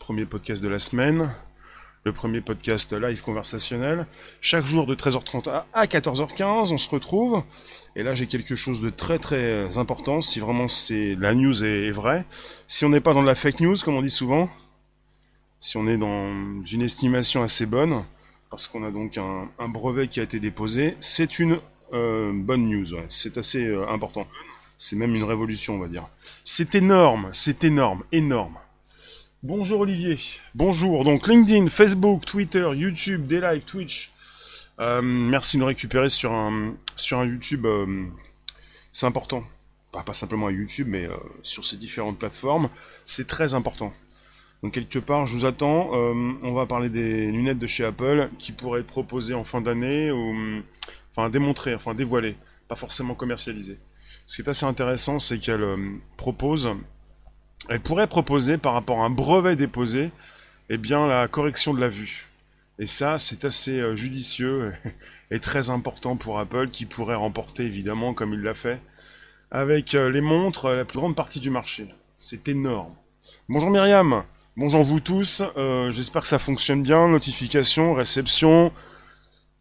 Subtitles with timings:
[0.00, 1.30] premier podcast de la semaine,
[2.04, 4.06] le premier podcast live conversationnel.
[4.40, 7.42] Chaque jour de 13h30 à 14h15, on se retrouve.
[7.94, 11.90] Et là, j'ai quelque chose de très très important, si vraiment c'est la news est,
[11.90, 12.24] vraie.
[12.66, 14.48] Si on n'est pas dans la fake news, comme on dit souvent,
[15.60, 18.04] si on est dans une estimation assez bonne,
[18.48, 21.60] parce qu'on a donc un, brevet qui a été déposé, c'est une
[21.92, 22.96] euh, bonne news.
[23.10, 24.26] C'est assez euh, important.
[24.78, 26.08] C'est même une révolution, on va dire.
[26.42, 28.56] C'est énorme, c'est énorme, énorme.
[29.42, 30.18] Bonjour Olivier.
[30.54, 31.04] Bonjour.
[31.04, 34.12] Donc LinkedIn, Facebook, Twitter, YouTube, des Twitch.
[34.78, 37.64] Euh, merci de nous récupérer sur un, sur un YouTube.
[37.64, 38.04] Euh,
[38.92, 39.42] c'est important.
[39.92, 42.68] Pas, simplement à YouTube, mais euh, sur ces différentes plateformes.
[43.06, 43.92] C'est très important.
[44.62, 45.90] Donc quelque part, je vous attends.
[45.90, 50.10] on va parler des lunettes de chez Apple qui pourraient être proposées en fin d'année
[50.10, 50.62] ou
[51.12, 52.36] enfin démontrer, enfin dévoiler,
[52.68, 53.78] pas forcément commercialisées.
[54.26, 55.76] Ce qui est assez intéressant, c'est qu'elle euh,
[56.16, 56.70] propose,
[57.68, 60.10] elle pourrait proposer par rapport à un brevet déposé,
[60.68, 62.28] eh bien la correction de la vue.
[62.78, 64.72] Et ça, c'est assez euh, judicieux
[65.30, 68.80] et très important pour Apple, qui pourrait remporter évidemment, comme il l'a fait,
[69.50, 71.88] avec euh, les montres, la plus grande partie du marché.
[72.16, 72.94] C'est énorme.
[73.48, 74.24] Bonjour Myriam,
[74.56, 75.42] bonjour vous tous.
[75.90, 77.08] J'espère que ça fonctionne bien.
[77.08, 78.72] Notification, réception,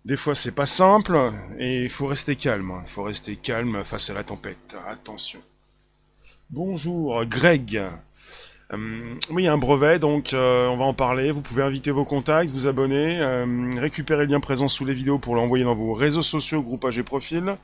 [0.05, 2.81] des fois, c'est pas simple et il faut rester calme.
[2.85, 4.75] Il faut rester calme face à la tempête.
[4.87, 5.39] Attention.
[6.51, 7.79] Bonjour, Greg.
[8.73, 11.29] Euh, oui, un brevet, donc euh, on va en parler.
[11.29, 15.19] Vous pouvez inviter vos contacts, vous abonner, euh, récupérer le lien présent sous les vidéos
[15.19, 17.55] pour l'envoyer dans vos réseaux sociaux, groupage et profil.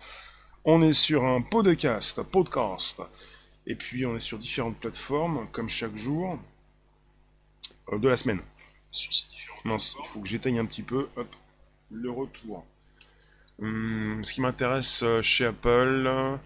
[0.65, 3.01] On est sur un podcast, podcast.
[3.65, 6.37] Et puis on est sur différentes plateformes, comme chaque jour
[7.91, 8.41] de la semaine.
[9.63, 11.07] Mince, il faut que j'éteigne un petit peu.
[11.15, 11.35] Hop
[11.89, 12.63] le retour.
[13.59, 16.37] Hum, ce qui m'intéresse chez Apple,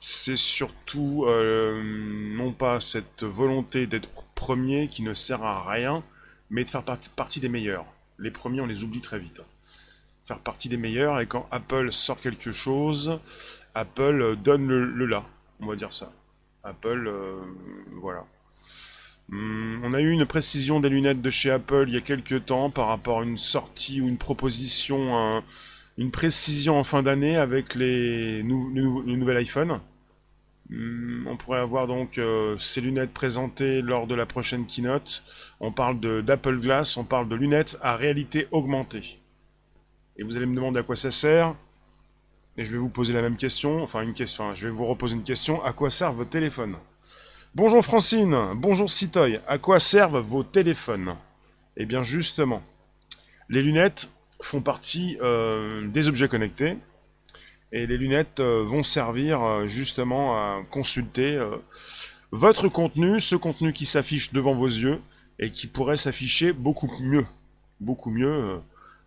[0.00, 1.82] c'est surtout euh,
[2.34, 6.02] non pas cette volonté d'être premier qui ne sert à rien,
[6.48, 7.84] mais de faire partie des meilleurs.
[8.18, 9.42] Les premiers, on les oublie très vite.
[10.26, 13.20] Faire partie des meilleurs, et quand Apple sort quelque chose,
[13.74, 15.24] Apple donne le, là,
[15.60, 16.12] on va dire ça.
[16.64, 17.36] Apple, euh,
[18.00, 18.24] voilà.
[19.28, 22.46] Hmm, on a eu une précision des lunettes de chez Apple il y a quelques
[22.46, 25.42] temps par rapport à une sortie ou une proposition,
[25.98, 29.80] une précision en fin d'année avec les, le nouvel iPhone.
[30.70, 35.24] Hmm, on pourrait avoir donc euh, ces lunettes présentées lors de la prochaine keynote.
[35.58, 39.18] On parle d'Apple Glass, on parle de lunettes à réalité augmentée.
[40.16, 41.56] Et vous allez me demander à quoi ça sert.
[42.56, 45.16] Et je vais vous poser la même question, enfin une question, je vais vous reposer
[45.16, 45.64] une question.
[45.64, 46.76] À quoi sert votre téléphone
[47.54, 51.16] Bonjour Francine, bonjour Citoy, à quoi servent vos téléphones?
[51.76, 52.62] Eh bien justement,
[53.48, 54.10] les lunettes
[54.40, 56.76] font partie euh, des objets connectés
[57.72, 61.40] et les lunettes euh, vont servir euh, justement à consulter
[62.32, 65.00] votre contenu, ce contenu qui s'affiche devant vos yeux
[65.38, 67.26] et qui pourrait s'afficher beaucoup mieux.
[67.80, 68.60] Beaucoup mieux,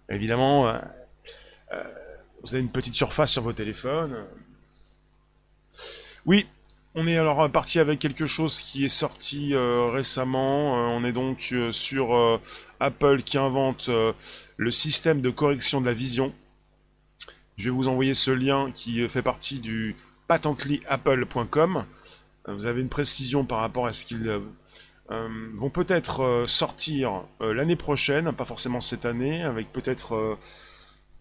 [0.09, 0.79] évidemment,
[2.41, 4.25] vous avez une petite surface sur vos téléphones.
[6.25, 6.47] Oui,
[6.95, 10.77] on est alors parti avec quelque chose qui est sorti euh, récemment.
[10.77, 12.39] Euh, on est donc euh, sur
[12.79, 13.89] Apple qui invente
[14.57, 16.33] le système de correction de la vision.
[17.57, 19.95] Je vais vous envoyer ce lien qui fait partie du
[20.27, 21.85] patentlyapple.com.
[22.47, 24.39] Vous avez une précision par rapport à ce qu'ils
[25.09, 30.37] vont peut-être sortir l'année prochaine, pas forcément cette année, avec peut-être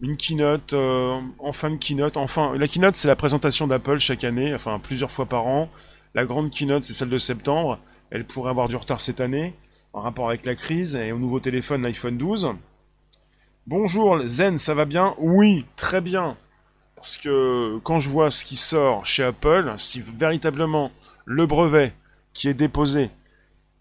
[0.03, 2.17] une keynote, euh, en fin de keynote.
[2.17, 5.69] Enfin, la keynote, c'est la présentation d'Apple chaque année, enfin plusieurs fois par an.
[6.13, 7.79] La grande keynote, c'est celle de septembre.
[8.11, 9.53] Elle pourrait avoir du retard cette année,
[9.93, 12.49] en rapport avec la crise et au nouveau téléphone, l'iPhone 12.
[13.65, 15.15] Bonjour, Zen, ça va bien?
[15.19, 16.35] Oui, très bien.
[16.97, 20.91] Parce que quand je vois ce qui sort chez Apple, si véritablement
[21.23, 21.93] le brevet
[22.33, 23.09] qui est déposé,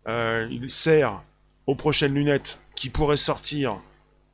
[0.06, 1.20] euh, il sert
[1.66, 3.80] aux prochaines lunettes qui pourraient sortir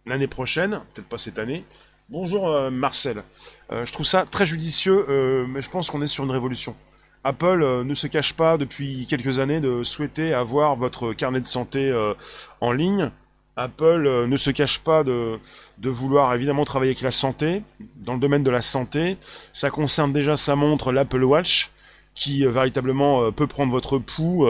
[0.04, 1.64] l'année prochaine, peut-être pas cette année.
[2.10, 3.22] Bonjour euh, Marcel.
[3.72, 6.76] Euh, je trouve ça très judicieux, mais je pense qu'on est sur une révolution.
[7.24, 11.90] Apple ne se cache pas depuis quelques années de souhaiter avoir votre carnet de santé
[12.60, 13.10] en ligne.
[13.58, 15.38] Apple ne se cache pas de,
[15.82, 17.62] vouloir évidemment travailler avec la santé.
[17.96, 19.16] Dans le domaine de la santé,
[19.52, 21.70] ça concerne déjà sa montre, l'Apple Watch,
[22.14, 24.46] qui véritablement peut prendre votre pouls,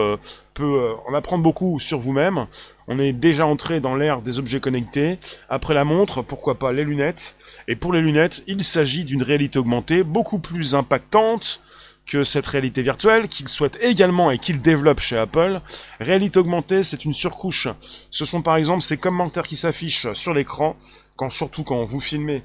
[0.53, 2.45] peut en apprendre beaucoup sur vous-même.
[2.87, 5.19] On est déjà entré dans l'ère des objets connectés.
[5.49, 7.35] Après la montre, pourquoi pas les lunettes.
[7.67, 11.61] Et pour les lunettes, il s'agit d'une réalité augmentée beaucoup plus impactante
[12.09, 15.61] que cette réalité virtuelle qu'il souhaite également et qu'il développe chez Apple.
[15.99, 17.67] Réalité augmentée, c'est une surcouche.
[18.09, 20.75] Ce sont par exemple ces commentaires qui s'affichent sur l'écran,
[21.15, 22.43] quand surtout quand vous filmez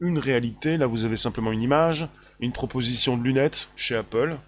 [0.00, 2.08] une réalité, là vous avez simplement une image,
[2.40, 4.38] une proposition de lunettes chez Apple,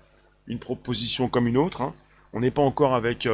[0.47, 1.83] une proposition comme une autre.
[1.83, 1.95] Hein.
[2.33, 3.29] On n'est pas encore avec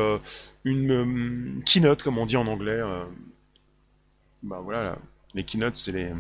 [0.65, 2.81] une keynote, comme on dit en anglais.
[4.43, 4.97] bah voilà,
[5.35, 6.11] les keynotes, c'est les,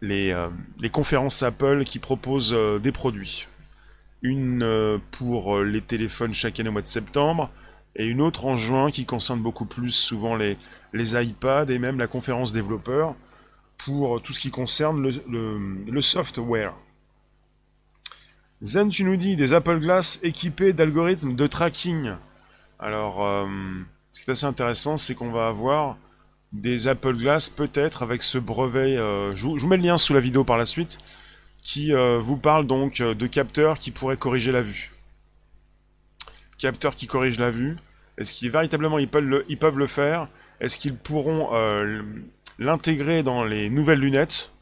[0.00, 0.34] les,
[0.80, 3.46] les, conférences Apple qui proposent des produits.
[4.22, 7.50] Une pour les téléphones chaque année au mois de septembre,
[7.96, 10.56] et une autre en juin qui concerne beaucoup plus souvent les,
[10.92, 13.14] les iPads et même la conférence développeur
[13.78, 16.74] pour tout ce qui concerne le, software.
[18.60, 22.12] Zen, tu nous dis des Apple Glass équipés d'algorithmes de tracking.
[22.80, 23.46] Alors, euh,
[24.10, 25.96] ce qui est assez intéressant, c'est qu'on va avoir
[26.52, 28.96] des Apple Glass peut-être avec ce brevet.
[28.96, 30.98] Euh, je, vous, mets le lien sous la vidéo par la suite,
[31.62, 34.92] qui euh, vous parle donc de capteurs qui pourraient corriger la vue.
[36.58, 37.76] Capteurs qui corrigent la vue.
[38.16, 40.28] Est-ce qu'ils véritablement ils peuvent ils peuvent le faire?
[40.60, 41.50] Est-ce qu'ils pourront
[42.58, 44.52] l'intégrer dans les nouvelles lunettes?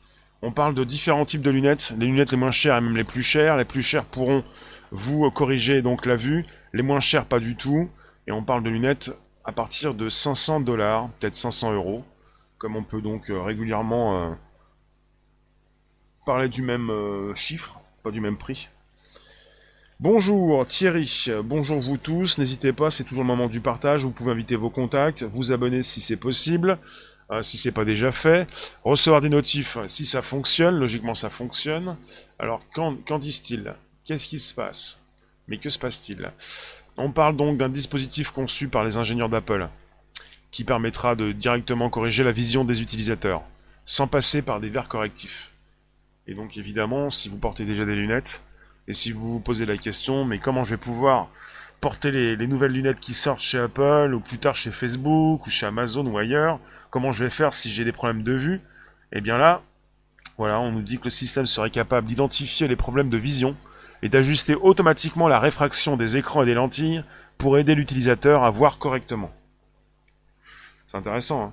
[0.43, 3.05] On parle de différents types de lunettes, les lunettes les moins chères et même les
[3.05, 3.57] plus chères.
[3.57, 4.45] Les plus chères pourront
[4.91, 6.45] vous corriger donc la vue,
[6.75, 7.89] les moins chères pas du tout.
[8.27, 9.13] Et on parle de lunettes
[9.47, 12.05] à partir de 500 dollars, peut-être 500 euros,
[12.59, 14.35] comme on peut donc euh, régulièrement euh,
[16.27, 18.69] parler du même euh, chiffre, pas du même prix.
[20.01, 24.33] Bonjour Thierry, bonjour vous tous, n'hésitez pas, c'est toujours le moment du partage, vous pouvez
[24.33, 26.77] inviter vos contacts, vous abonner si c'est possible,
[27.41, 28.47] si c'est pas déjà fait.
[28.85, 31.97] Recevoir des notifs si ça fonctionne, logiquement ça fonctionne.
[32.39, 33.75] Alors qu'en disent-ils?
[34.05, 35.01] Qu'est-ce qui se passe?
[35.49, 36.31] Mais que se passe-t-il?
[36.99, 39.69] On parle donc d'un dispositif conçu par les ingénieurs d'Apple
[40.51, 43.43] qui permettra de directement corriger la vision des utilisateurs
[43.85, 45.53] sans passer par des verres correctifs.
[46.27, 48.43] Et donc évidemment, si vous portez déjà des lunettes,
[48.89, 51.29] et si vous vous posez la question, mais comment je vais pouvoir
[51.81, 55.67] porter les, nouvelles lunettes qui sortent chez Apple, ou plus tard chez Facebook, ou chez
[55.67, 56.59] Amazon, ou ailleurs,
[56.91, 58.61] comment je vais faire si j'ai des problèmes de vue?
[59.13, 59.63] Eh bien là,
[60.39, 63.57] voilà, on nous dit que le système serait capable d'identifier les problèmes de vision
[64.03, 67.05] et d'ajuster automatiquement la réfraction des écrans et des lentilles
[67.39, 69.33] pour aider l'utilisateur à voir correctement.
[70.87, 71.53] C'est intéressant, hein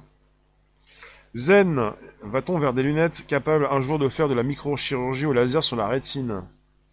[1.36, 1.92] Zen,
[2.22, 5.76] va-t-on vers des lunettes capables un jour de faire de la microchirurgie au laser sur
[5.76, 6.44] la rétine?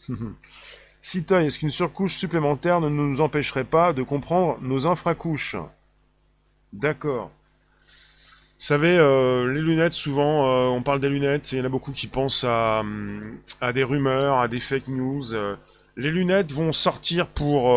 [1.03, 5.57] Citoy, est-ce qu'une surcouche supplémentaire ne nous empêcherait pas de comprendre nos infracouches?
[6.73, 7.31] D'accord.
[8.61, 11.65] Vous savez, euh, les lunettes, souvent, euh, on parle des lunettes, et il y en
[11.65, 12.83] a beaucoup qui pensent à,
[13.63, 15.35] à des rumeurs, à des fake news.
[15.35, 15.57] Euh.
[15.97, 17.75] les lunettes vont sortir pour,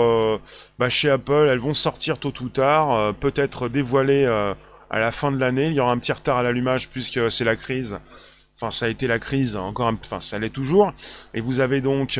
[0.80, 5.40] bah, chez Apple, elles vont sortir tôt ou tard, peut-être dévoilées à la fin de
[5.40, 5.68] l'année.
[5.68, 7.98] Il y aura un petit retard à l'allumage puisque c'est la crise.
[8.58, 9.96] Enfin, ça a été la crise, encore un...
[10.04, 10.92] enfin, ça l'est toujours.
[11.34, 12.20] Et vous avez donc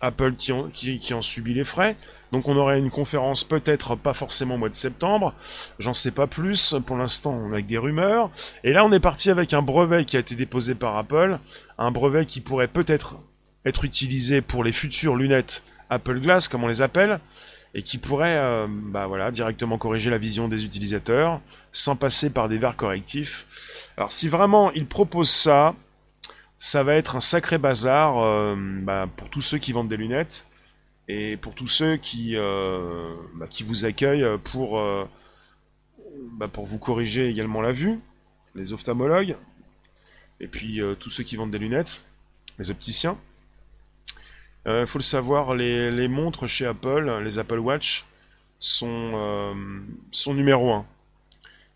[0.00, 1.96] Apple qui ont, qui, qui subi les frais.
[2.32, 5.34] Donc on aurait une conférence peut-être pas forcément au mois de septembre,
[5.78, 8.30] j'en sais pas plus, pour l'instant on a avec des rumeurs.
[8.64, 11.38] Et là on est parti avec un brevet qui a été déposé par Apple,
[11.78, 13.16] un brevet qui pourrait peut-être
[13.64, 17.18] être utilisé pour les futures lunettes Apple Glass comme on les appelle,
[17.74, 21.40] et qui pourrait euh, bah voilà, directement corriger la vision des utilisateurs
[21.72, 23.46] sans passer par des verres correctifs.
[23.96, 25.74] Alors si vraiment ils proposent ça,
[26.58, 30.46] ça va être un sacré bazar euh, bah, pour tous ceux qui vendent des lunettes
[31.06, 35.08] et pour tous ceux qui, euh, bah, qui vous accueillent pour, euh,
[36.32, 37.98] bah, pour vous corriger également la vue,
[38.54, 39.36] les ophtalmologues,
[40.40, 42.04] et puis tous ceux qui vendent des lunettes,
[42.58, 43.16] les opticiens.
[44.66, 48.04] Il faut le savoir, les, montres chez Apple, les Apple Watch,
[48.58, 49.56] sont,
[50.12, 50.86] sont numéro 1.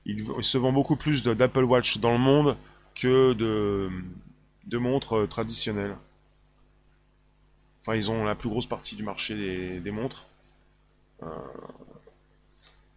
[0.04, 2.56] Il, il se vend beaucoup plus d'Apple Watch dans le monde
[2.94, 3.90] que de,
[4.66, 5.96] de montres euh, traditionnelles.
[7.82, 10.26] Enfin, ils ont la plus grosse partie du marché des, montres.
[11.22, 11.26] Euh,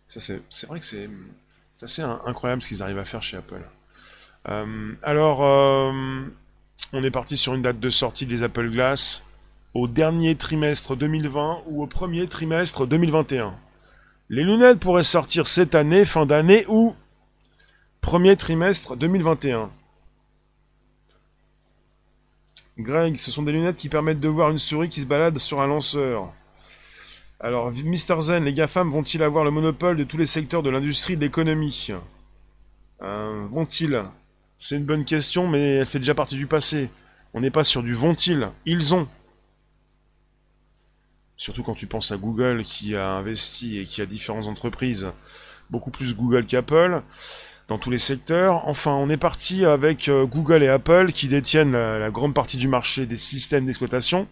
[0.07, 1.09] c'est vrai que c'est
[1.81, 3.63] assez incroyable ce qu'ils arrivent à faire chez Apple.
[4.47, 5.39] Euh, alors,
[6.93, 9.25] on est parti sur une date de sortie des Apple Glass
[9.73, 13.55] au dernier trimestre 2020 ou au premier trimestre 2021.
[14.29, 16.95] Les lunettes pourraient sortir cette année, fin d'année ou
[18.01, 19.71] premier trimestre 2021.
[22.77, 25.61] Greg, ce sont des lunettes qui permettent de voir une souris qui se balade sur
[25.61, 26.33] un lanceur.
[27.39, 28.19] Alors, Mr.
[28.19, 31.89] Zen, les GAFAM vont-ils avoir le monopole de tous les secteurs de l'industrie de l'économie?
[33.01, 34.03] Euh, Vont-ils?
[34.57, 36.89] C'est une bonne question, mais elle fait déjà partie du passé.
[37.33, 39.07] On n'est pas sur du vont-ils, ils ont.
[41.37, 45.07] Surtout quand tu penses à Google qui a investi et qui a différentes entreprises,
[45.69, 47.01] beaucoup plus Google qu'Apple
[47.67, 48.67] dans tous les secteurs.
[48.67, 52.67] Enfin, on est parti avec euh, Google et Apple qui détiennent la, grande partie du
[52.67, 54.27] marché des systèmes d'exploitation.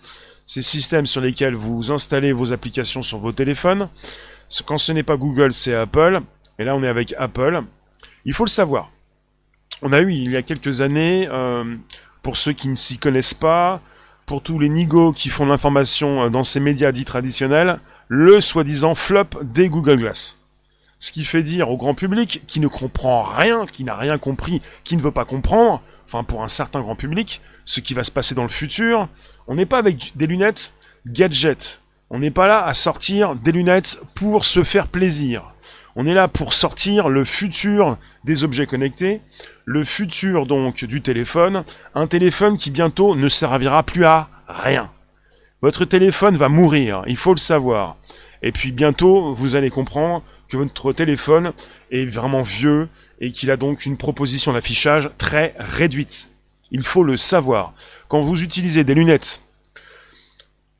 [0.46, 3.90] Ces systèmes sur lesquels vous installez vos applications sur vos téléphones.
[4.66, 6.22] Quand ce n'est pas Google, c'est Apple.
[6.60, 7.62] Et là, on est avec Apple.
[8.26, 8.92] Il faut le savoir.
[9.82, 11.76] On a eu il y a quelques années, euh,
[12.22, 13.82] pour ceux qui ne s'y connaissent pas,
[14.26, 18.96] pour tous les nigauds qui font l'information euh, dans ces médias dits traditionnels, le soi-disant
[18.96, 20.38] flop des Google Glass.
[21.04, 24.62] Ce qui fait dire au grand public, qui ne comprend rien, qui n'a rien compris,
[24.86, 28.12] qui ne veut pas comprendre, enfin pour un certain grand public, ce qui va se
[28.12, 29.10] passer dans le futur,
[29.48, 30.74] on n'est pas avec des lunettes
[31.06, 31.82] gadget.
[32.10, 35.52] On n'est pas là à sortir des lunettes pour se faire plaisir.
[35.98, 39.20] On est là pour sortir le futur des objets connectés,
[39.66, 44.90] le futur donc du téléphone, un téléphone qui bientôt ne servira plus à rien.
[45.62, 47.98] Votre téléphone va mourir, il faut le savoir.
[48.42, 50.22] Et puis bientôt, vous allez comprendre
[50.54, 51.52] que votre téléphone
[51.92, 52.88] est vraiment vieux
[53.20, 56.30] et qu'il a donc une proposition d'affichage très réduite.
[56.72, 57.74] Il faut le savoir.
[58.08, 59.42] Quand vous utilisez des lunettes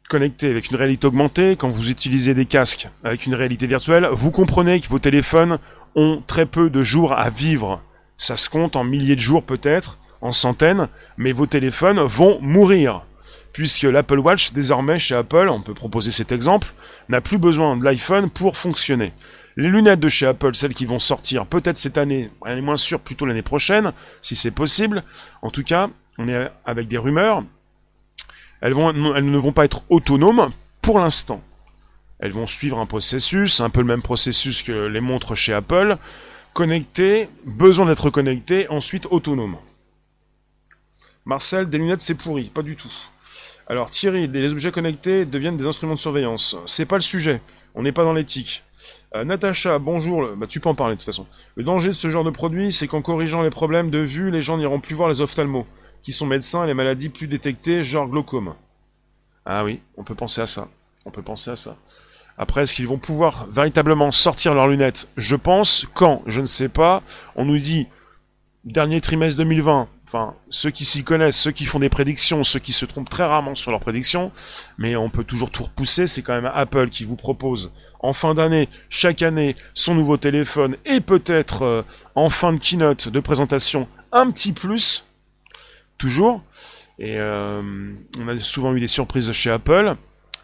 [0.10, 4.30] connectées avec une réalité augmentée, quand vous utilisez des casques avec une réalité virtuelle, vous
[4.30, 5.58] comprenez que vos téléphones
[5.96, 7.82] ont très peu de jours à vivre.
[8.18, 10.88] Ça se compte en milliers de jours peut-être, en centaines,
[11.18, 13.06] mais vos téléphones vont mourir.
[13.54, 16.74] Puisque l'Apple Watch, désormais chez Apple, on peut proposer cet exemple,
[17.10, 19.14] n'a plus besoin de l'iPhone pour fonctionner.
[19.56, 22.78] Les lunettes de chez Apple, celles qui vont sortir peut-être cette année, rien n'est moins
[22.78, 25.04] sûr, plutôt l'année prochaine, si c'est possible.
[25.42, 27.44] En tout cas, on est avec des rumeurs.
[28.62, 28.74] Elles,
[29.16, 30.50] elles ne vont pas être autonomes
[30.82, 31.42] pour l'instant.
[32.20, 35.98] Elles vont suivre un processus, un peu le même processus que les montres chez Apple.
[36.54, 39.58] Connectées, besoin d'être connectées, ensuite autonome.
[41.26, 42.92] Marcel, des lunettes c'est pourri, pas du tout.
[43.68, 46.58] Alors Thierry, les objets connectés deviennent des instruments de surveillance.
[46.66, 47.42] C'est pas le sujet,
[47.76, 48.64] on n'est pas dans l'éthique.
[49.16, 51.28] Euh, Natacha, bonjour, bah, tu peux en parler de toute façon.
[51.56, 54.42] Le danger de ce genre de produit, c'est qu'en corrigeant les problèmes de vue, les
[54.42, 55.66] gens n'iront plus voir les ophtalmos,
[56.02, 58.56] qui sont médecins et les maladies plus détectées, genre glaucome.
[59.46, 60.68] Ah oui, on peut penser à ça.
[61.06, 61.76] On peut penser à ça.
[62.40, 65.08] Après, est-ce qu'ils vont pouvoir véritablement sortir leurs lunettes?
[65.18, 65.86] Je pense.
[65.94, 66.24] Quand?
[66.26, 67.04] Je ne sais pas.
[67.36, 67.86] On nous dit
[68.64, 69.88] dernier trimestre 2020.
[70.14, 73.26] Enfin, ceux qui s'y connaissent, ceux qui font des prédictions, ceux qui se trompent très
[73.26, 74.32] rarement sur leurs prédictions,
[74.78, 76.06] mais on peut toujours tout repousser.
[76.06, 80.78] C'est quand même Apple qui vous propose en fin d'année, chaque année, son nouveau téléphone
[80.86, 81.82] et peut-être euh,
[82.14, 85.04] en fin de keynote de présentation un petit plus.
[85.98, 86.44] Toujours.
[87.00, 89.96] Et euh, on a souvent eu des surprises chez Apple.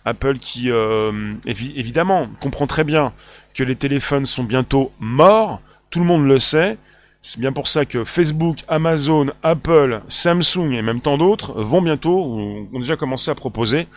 [0.03, 3.13] Apple qui, euh, évidemment, comprend très bien
[3.53, 5.61] que les téléphones sont bientôt morts.
[5.91, 6.79] Tout le monde le sait.
[7.21, 12.23] C'est bien pour ça que Facebook, Amazon, Apple, Samsung et même tant d'autres vont bientôt,
[12.23, 13.87] ont déjà commencé à proposer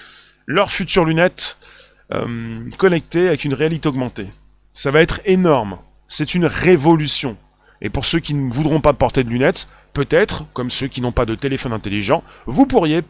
[0.47, 1.57] leurs futures lunettes
[2.12, 4.26] euh, connectées avec une réalité augmentée.
[4.73, 5.79] Ça va être énorme.
[6.09, 7.37] C'est une révolution.
[7.81, 11.12] Et pour ceux qui ne voudront pas porter de lunettes, peut-être, comme ceux qui n'ont
[11.12, 13.02] pas de téléphone intelligent, vous pourriez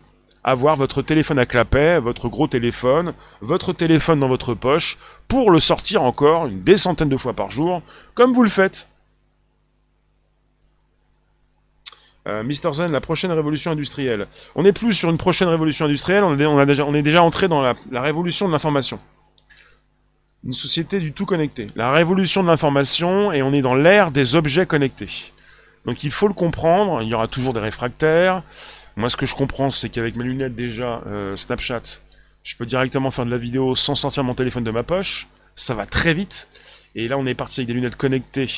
[0.45, 5.61] avoir votre téléphone à clapet, votre gros téléphone, votre téléphone dans votre poche, pour le
[5.61, 7.81] sortir encore une des centaines de fois par jour,
[8.14, 8.88] comme vous le faites.
[12.29, 14.29] Euh, Mister Zen, la prochaine révolution industrielle.
[14.55, 16.35] On n'est plus sur une prochaine révolution industrielle, on
[16.95, 19.00] est, déjà, entré dans la, révolution de l'information.
[20.45, 21.69] Une société du tout connecté.
[21.75, 25.33] La révolution de l'information, et on est dans l'ère des objets connectés.
[25.85, 28.43] Donc il faut le comprendre, il y aura toujours des réfractaires.
[28.95, 31.83] Moi ce que je comprends, c'est qu'avec mes lunettes déjà, euh, Snapchat,
[32.45, 35.26] je peux directement faire de la vidéo sans sortir mon téléphone de ma poche.
[35.57, 36.47] Ça va très vite.
[36.95, 38.50] Et là on est parti avec des lunettes connectées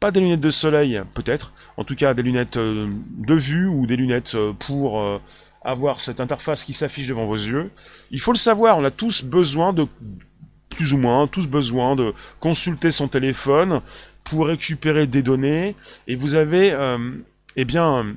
[0.00, 1.52] pas des lunettes de soleil, peut-être.
[1.76, 5.18] En tout cas, des lunettes euh, de vue ou des lunettes euh, pour euh,
[5.62, 7.70] avoir cette interface qui s'affiche devant vos yeux.
[8.10, 9.86] Il faut le savoir, on a tous besoin de,
[10.70, 13.80] plus ou moins, tous besoin de consulter son téléphone
[14.24, 15.74] pour récupérer des données.
[16.06, 16.76] Et vous avez,
[17.56, 18.14] eh bien,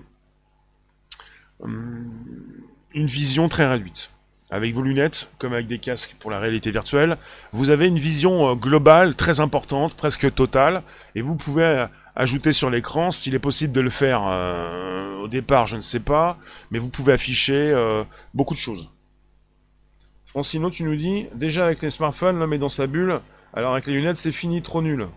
[1.63, 4.11] une vision très réduite
[4.51, 7.17] avec vos lunettes, comme avec des casques pour la réalité virtuelle,
[7.53, 10.83] vous avez une vision euh, globale très importante, presque totale,
[11.15, 15.29] et vous pouvez euh, ajouter sur l'écran, s'il est possible de le faire euh, au
[15.29, 16.37] départ, je ne sais pas,
[16.69, 17.73] mais vous pouvez afficher
[18.33, 18.89] beaucoup de choses.
[20.25, 23.21] Francino, tu nous dis, déjà avec les smartphones, l'homme est dans sa bulle,
[23.53, 25.07] alors avec les lunettes, c'est fini, trop nul.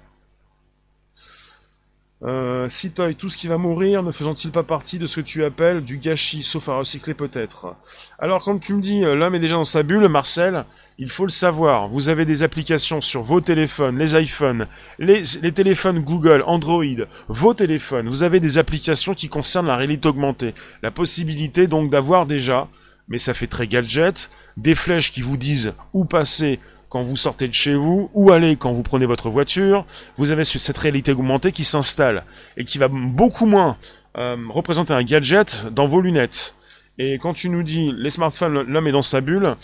[2.24, 5.44] Euh, Citoy, tout ce qui va mourir ne faisant-il pas partie de ce que tu
[5.44, 7.74] appelles du gâchis, sauf à recycler peut-être?
[8.18, 10.64] Alors quand tu me dis euh, l'homme est déjà dans sa bulle, Marcel,
[10.96, 11.88] il faut le savoir.
[11.88, 16.84] Vous avez des applications sur vos téléphones, les iPhones, les, les téléphones Google, Android,
[17.28, 18.08] vos téléphones.
[18.08, 20.54] Vous avez des applications qui concernent la réalité augmentée.
[20.82, 22.68] La possibilité donc d'avoir déjà,
[23.08, 26.58] mais ça fait très gadget, des flèches qui vous disent où passer
[26.94, 29.84] quand vous sortez de chez vous, ou aller quand vous prenez votre voiture,
[30.16, 32.22] vous avez cette réalité augmentée qui s'installe
[32.56, 33.78] et qui va beaucoup moins
[34.16, 36.54] euh, représenter un gadget dans vos lunettes.
[37.00, 39.56] Et quand tu nous dis les smartphones, l'homme est dans sa bulle,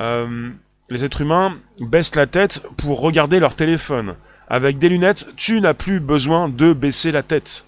[0.00, 0.48] euh,
[0.88, 4.14] les êtres humains baissent la tête pour regarder leur téléphone.
[4.46, 7.66] Avec des lunettes, tu n'as plus besoin de baisser la tête.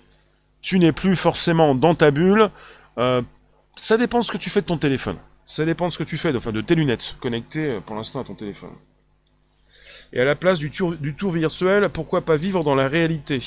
[0.62, 2.50] Tu n'es plus forcément dans ta bulle.
[2.98, 3.22] Euh,
[3.74, 5.16] ça dépend de ce que tu fais de ton téléphone.
[5.44, 8.24] Ça dépend de ce que tu fais, enfin de tes lunettes connectées pour l'instant à
[8.24, 8.70] ton téléphone.
[10.12, 13.42] Et à la place du tour, du tour virtuel, pourquoi pas vivre dans la réalité?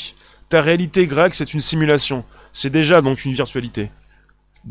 [0.49, 2.23] Ta réalité grecque, c'est une simulation.
[2.53, 3.89] C'est déjà donc une virtualité.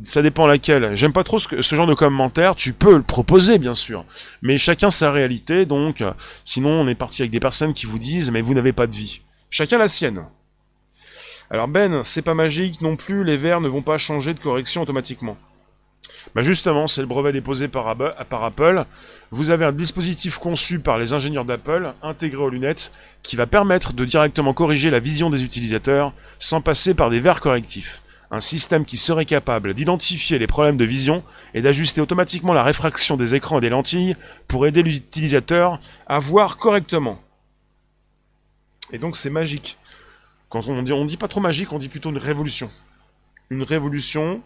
[0.04, 0.94] Ça dépend laquelle.
[0.94, 2.54] J'aime pas trop ce, ce, genre de commentaire.
[2.54, 4.04] Tu peux le proposer, bien sûr.
[4.40, 6.04] Mais chacun sa réalité, donc.
[6.44, 8.94] Sinon, on est parti avec des personnes qui vous disent, mais vous n'avez pas de
[8.94, 9.22] vie.
[9.50, 10.24] Chacun la sienne.
[11.50, 14.82] Alors Ben, c'est pas magique non plus, les verres ne vont pas changer de correction
[14.82, 15.36] automatiquement.
[16.34, 18.84] Bah justement, c'est le brevet déposé par, Apple.
[19.32, 23.92] Vous avez un dispositif conçu par les ingénieurs d'Apple, intégré aux lunettes, qui va permettre
[23.92, 28.02] de directement corriger la vision des utilisateurs sans passer par des verres correctifs.
[28.30, 33.16] Un système qui serait capable d'identifier les problèmes de vision et d'ajuster automatiquement la réfraction
[33.16, 34.14] des écrans et des lentilles
[34.46, 37.20] pour aider l'utilisateur à voir correctement.
[38.92, 39.78] Et donc c'est magique.
[40.48, 42.70] Quand on dit, on dit pas trop magique, on dit plutôt une révolution.
[43.50, 44.42] Une révolution.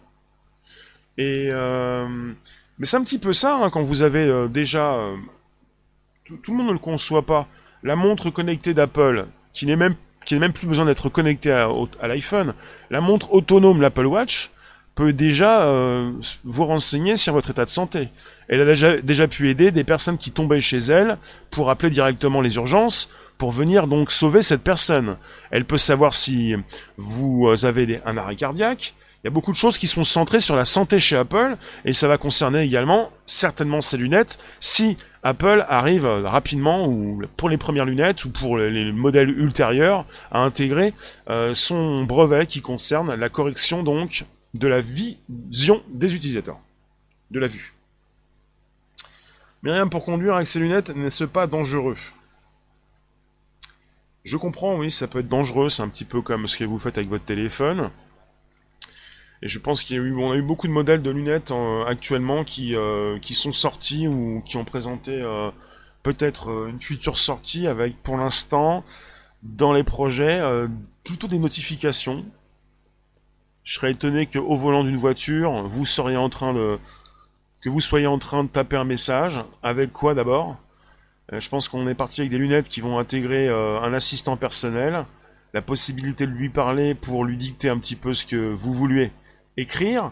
[1.19, 2.33] Euh,
[2.77, 5.15] mais c'est un petit peu ça hein, quand vous avez euh, déjà euh,
[6.25, 7.47] tout, le monde ne le conçoit pas.
[7.83, 9.95] La montre connectée d'Apple, qui n'est même
[10.25, 11.69] qui n'a même plus besoin d'être connectée à,
[12.01, 12.55] à l'iPhone,
[12.89, 14.49] la montre autonome, l'Apple Watch,
[14.95, 15.69] peut déjà
[16.43, 18.09] vous renseigner sur votre état de santé.
[18.47, 21.19] Elle a déjà, déjà pu aider des personnes qui tombaient chez elle
[21.51, 25.17] pour appeler directement les urgences pour venir donc sauver cette personne.
[25.51, 26.55] Elle peut savoir si
[26.97, 28.95] vous avez un arrêt cardiaque.
[29.25, 31.93] Il y a beaucoup de choses qui sont centrées sur la santé chez Apple et
[31.93, 37.85] ça va concerner également certainement ces lunettes si Apple arrive rapidement ou pour les premières
[37.85, 40.93] lunettes ou pour les modèles ultérieurs à intégrer
[41.31, 46.59] euh, son brevet qui concerne la correction donc de la vision des utilisateurs,
[47.31, 47.73] de la vue.
[49.63, 51.97] Myriam, pour conduire avec ces lunettes, n'est-ce pas dangereux?
[54.23, 56.77] Je comprends, oui, ça peut être dangereux, c'est un petit peu comme ce que vous
[56.77, 57.89] faites avec votre téléphone.
[59.41, 63.19] Et je pense y a eu, beaucoup de modèles de lunettes euh, actuellement qui, euh,
[63.19, 65.51] qui sont sortis ou qui ont présenté euh,
[66.03, 68.83] peut-être une future sortie avec, pour l'instant,
[69.43, 70.41] dans les projets,
[71.03, 72.25] plutôt des notifications.
[73.63, 76.79] Je serais étonné qu'au volant d'une voiture, vous seriez en train de,
[77.61, 79.43] que vous soyez en train de taper un message.
[79.63, 80.57] Avec quoi d'abord?
[81.31, 85.05] Je pense qu'on est parti avec des lunettes qui vont intégrer un assistant personnel,
[85.55, 89.11] la possibilité de lui parler pour lui dicter un petit peu ce que vous vouliez
[89.57, 90.11] écrire.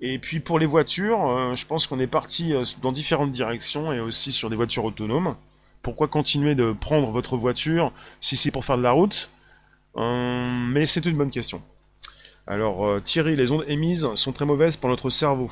[0.00, 4.00] Et puis pour les voitures, euh, je pense qu'on est parti dans différentes directions et
[4.00, 5.36] aussi sur des voitures autonomes.
[5.82, 9.30] Pourquoi continuer de prendre votre voiture si c'est pour faire de la route?
[9.96, 11.60] Mais c'est une bonne question.
[12.46, 15.50] Alors Thierry, les ondes émises sont très mauvaises pour notre cerveau.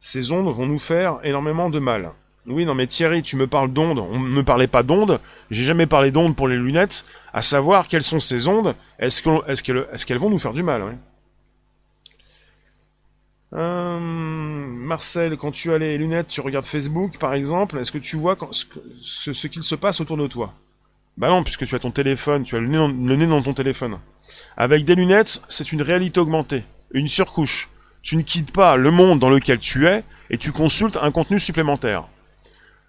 [0.00, 2.12] Ces ondes vont nous faire énormément de mal.
[2.46, 3.98] Oui, non, mais Thierry, tu me parles d'ondes.
[3.98, 5.20] On ne me parlait pas d'ondes.
[5.50, 7.04] J'ai jamais parlé d'ondes pour les lunettes.
[7.32, 8.76] À savoir quelles sont ces ondes.
[8.98, 10.96] Est-ce qu'elles vont nous faire du mal
[13.56, 17.78] euh, Marcel, quand tu as les lunettes, tu regardes Facebook, par exemple.
[17.78, 20.52] Est-ce que tu vois ce, qu'il se passe autour de toi?
[21.16, 23.98] Bah non, puisque tu as ton téléphone, tu as le nez dans ton téléphone.
[24.56, 27.70] Avec des lunettes, c'est une réalité augmentée, une surcouche.
[28.02, 31.38] Tu ne quittes pas le monde dans lequel tu es et tu consultes un contenu
[31.38, 32.04] supplémentaire.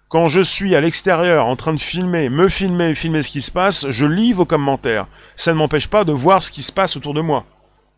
[0.08, 3.52] Quand je suis à l'extérieur en train de filmer, me filmer, filmer ce qui se
[3.52, 5.06] passe, je lis vos commentaires.
[5.36, 7.44] Ça ne m'empêche pas de voir ce qui se passe autour de moi.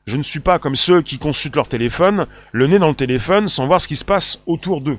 [0.06, 3.48] Je ne suis pas comme ceux qui consultent leur téléphone, le nez dans le téléphone,
[3.48, 4.98] sans voir ce qui se passe autour d'eux.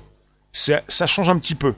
[0.52, 1.74] Ça change un petit peu.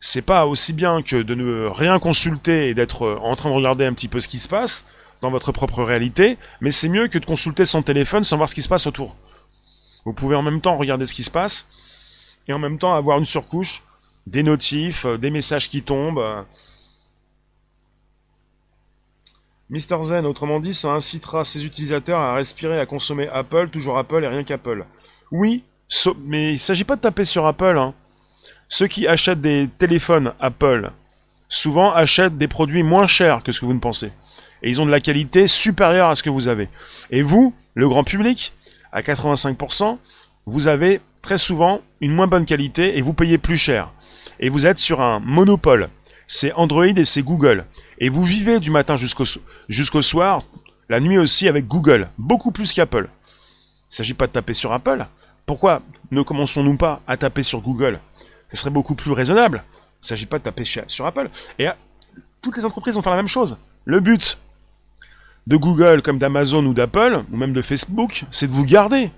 [0.00, 3.84] C'est pas aussi bien que de ne rien consulter et d'être en train de regarder
[3.84, 4.84] un petit peu ce qui se passe
[5.22, 8.54] dans votre propre réalité, mais c'est mieux que de consulter son téléphone sans voir ce
[8.54, 9.16] qui se passe autour.
[10.04, 11.66] Vous pouvez en même temps regarder ce qui se passe
[12.46, 13.82] et en même temps avoir une surcouche
[14.26, 16.44] des notifs, euh, des messages qui tombent.
[19.68, 24.22] Mister Zen, autrement dit, ça incitera ses utilisateurs à respirer, à consommer Apple, toujours Apple
[24.22, 24.84] et rien qu'Apple.
[25.32, 25.64] Oui,
[26.24, 27.76] mais il ne s'agit pas de taper sur Apple.
[27.76, 27.94] Hein.
[28.68, 30.92] Ceux qui achètent des téléphones Apple,
[31.48, 34.12] souvent achètent des produits moins chers que ce que vous ne pensez.
[34.62, 36.68] Et ils ont de la qualité supérieure à ce que vous avez.
[37.10, 38.52] Et vous, le grand public,
[38.92, 39.98] à 85%,
[40.46, 43.90] vous avez très souvent une moins bonne qualité et vous payez plus cher
[44.40, 45.88] et vous êtes sur un monopole.
[46.26, 47.64] C'est Android et c'est Google.
[47.98, 50.42] Et vous vivez du matin jusqu'au soir,
[50.88, 53.08] la nuit aussi avec Google, beaucoup plus qu'Apple.
[53.08, 55.06] Il ne s'agit pas de taper sur Apple.
[55.46, 58.00] Pourquoi ne commençons-nous pas à taper sur Google?
[58.50, 59.64] Ce serait beaucoup plus raisonnable.
[59.74, 61.30] Il ne s'agit pas de taper sur Apple.
[61.58, 61.76] Et ah,
[62.42, 63.56] toutes les entreprises vont faire la même chose.
[63.84, 64.38] Le but
[65.46, 69.10] de Google comme d'Amazon ou d'Apple, ou même de Facebook, c'est de vous garder.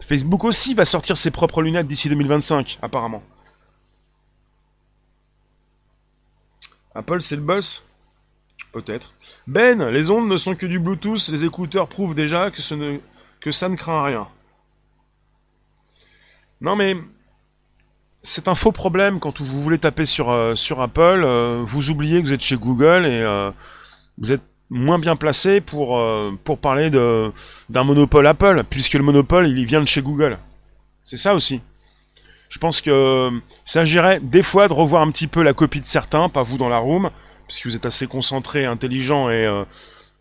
[0.00, 3.22] Facebook aussi va sortir ses propres lunettes d'ici 2025, apparemment.
[6.94, 7.84] Apple, c'est le boss?
[8.76, 9.14] Peut-être.
[9.46, 12.98] Ben, les ondes ne sont que du Bluetooth, les écouteurs prouvent déjà que, ne,
[13.40, 14.28] que ça ne craint rien.
[16.60, 16.94] Non mais,
[18.20, 22.26] c'est un faux problème quand vous voulez taper sur, euh, Apple, euh, vous oubliez que
[22.26, 23.50] vous êtes chez Google et euh,
[24.18, 25.98] vous êtes moins bien placé pour,
[26.44, 30.38] pour parler d'un monopole Apple, puisque le monopole, il vient de chez Google.
[31.06, 31.62] C'est ça aussi.
[32.50, 33.30] Je pense que
[33.64, 36.68] s'agirait des fois de revoir un petit peu la copie de certains, pas vous dans
[36.68, 37.10] la room,
[37.46, 39.46] puisque vous êtes assez concentré, intelligent et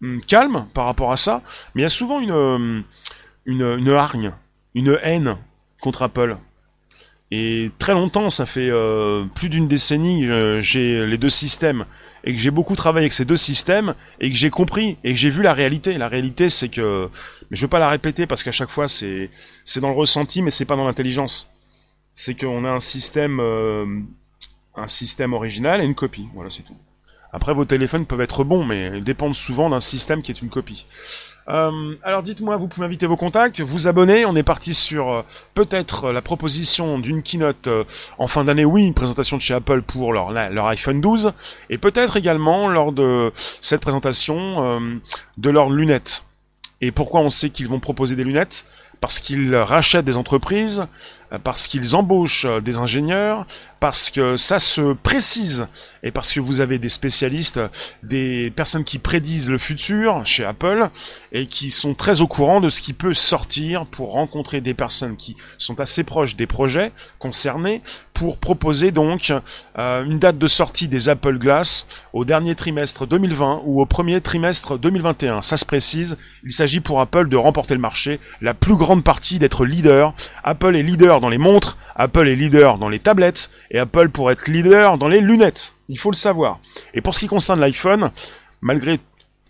[0.02, 1.42] hum, calme par rapport à ça.
[1.74, 2.84] Mais il y a souvent une,
[3.46, 4.34] une hargne,
[4.74, 5.38] une haine
[5.82, 6.38] contre Apple.
[7.32, 11.86] Et très longtemps, ça fait euh, plus d'une décennie, euh, j'ai les deux systèmes
[12.24, 15.20] et que j'ai beaucoup travaillé avec ces deux systèmes et que j'ai compris et que
[15.20, 15.98] j'ai vu la réalité.
[15.98, 17.10] La réalité, c'est que,
[17.50, 19.30] mais je veux pas la répéter parce qu'à chaque fois, c'est
[19.78, 21.52] dans le ressenti, mais c'est pas dans l'intelligence.
[22.14, 23.86] C'est qu'on a un système, euh,
[24.76, 26.28] un système original et une copie.
[26.34, 26.78] Voilà, c'est tout.
[27.36, 30.48] Après, vos téléphones peuvent être bons, mais ils dépendent souvent d'un système qui est une
[30.48, 30.86] copie.
[31.50, 34.26] Euh, alors dites-moi, vous pouvez inviter vos contacts, vous abonner.
[34.26, 35.22] On est parti sur euh,
[35.54, 37.84] peut-être la proposition d'une keynote euh,
[38.20, 41.34] en fin d'année, oui, une présentation de chez Apple pour leur iPhone 12,
[41.70, 44.90] et peut-être également lors de cette présentation
[45.38, 46.24] de leurs lunettes.
[46.80, 48.66] Et pourquoi on sait qu'ils vont proposer des lunettes?
[49.02, 50.88] Parce qu'ils rachètent des entreprises,
[51.44, 53.46] parce qu'ils embauchent des ingénieurs,
[53.80, 55.68] parce que ça se précise
[56.02, 57.60] et parce que vous avez des spécialistes,
[58.04, 60.90] des personnes qui prédisent le futur chez Apple
[61.32, 65.18] et qui sont très au courant de ce qui peut sortir pour rencontrer des personnes
[65.18, 67.82] qui sont assez proches des projets concernés
[68.14, 69.34] pour proposer donc
[69.78, 74.22] euh, une date de sortie des Apple Glass au dernier trimestre 2020 ou au premier
[74.22, 75.42] trimestre 2021.
[75.42, 79.38] Ça se précise, il s'agit pour Apple de remporter le marché, la plus grande partie
[79.38, 80.14] d'être leader.
[80.44, 84.34] Apple est leader dans les montres, Apple est leader dans les tablettes et Apple pourrait
[84.34, 85.74] être leader dans les lunettes.
[85.90, 86.60] Il faut le savoir.
[86.94, 88.12] Et pour ce qui concerne l'iPhone,
[88.62, 89.00] malgré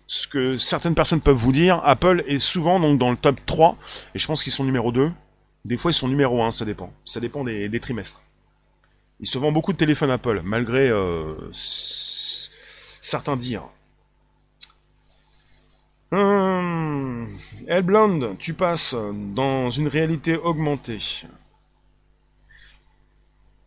[0.06, 3.76] ce que certaines personnes peuvent vous dire, Apple est souvent donc dans le top 3,
[4.14, 5.10] et je pense qu'ils sont numéro 2.
[5.64, 6.92] Des fois ils sont numéro 1, ça dépend.
[7.04, 8.20] Ça dépend des, trimestres.
[9.20, 13.68] Il se vend beaucoup de téléphones Apple, malgré euh, certains dires.
[16.12, 17.26] Hum,
[17.66, 18.94] Elblond, tu passes
[19.34, 21.24] dans une réalité augmentée.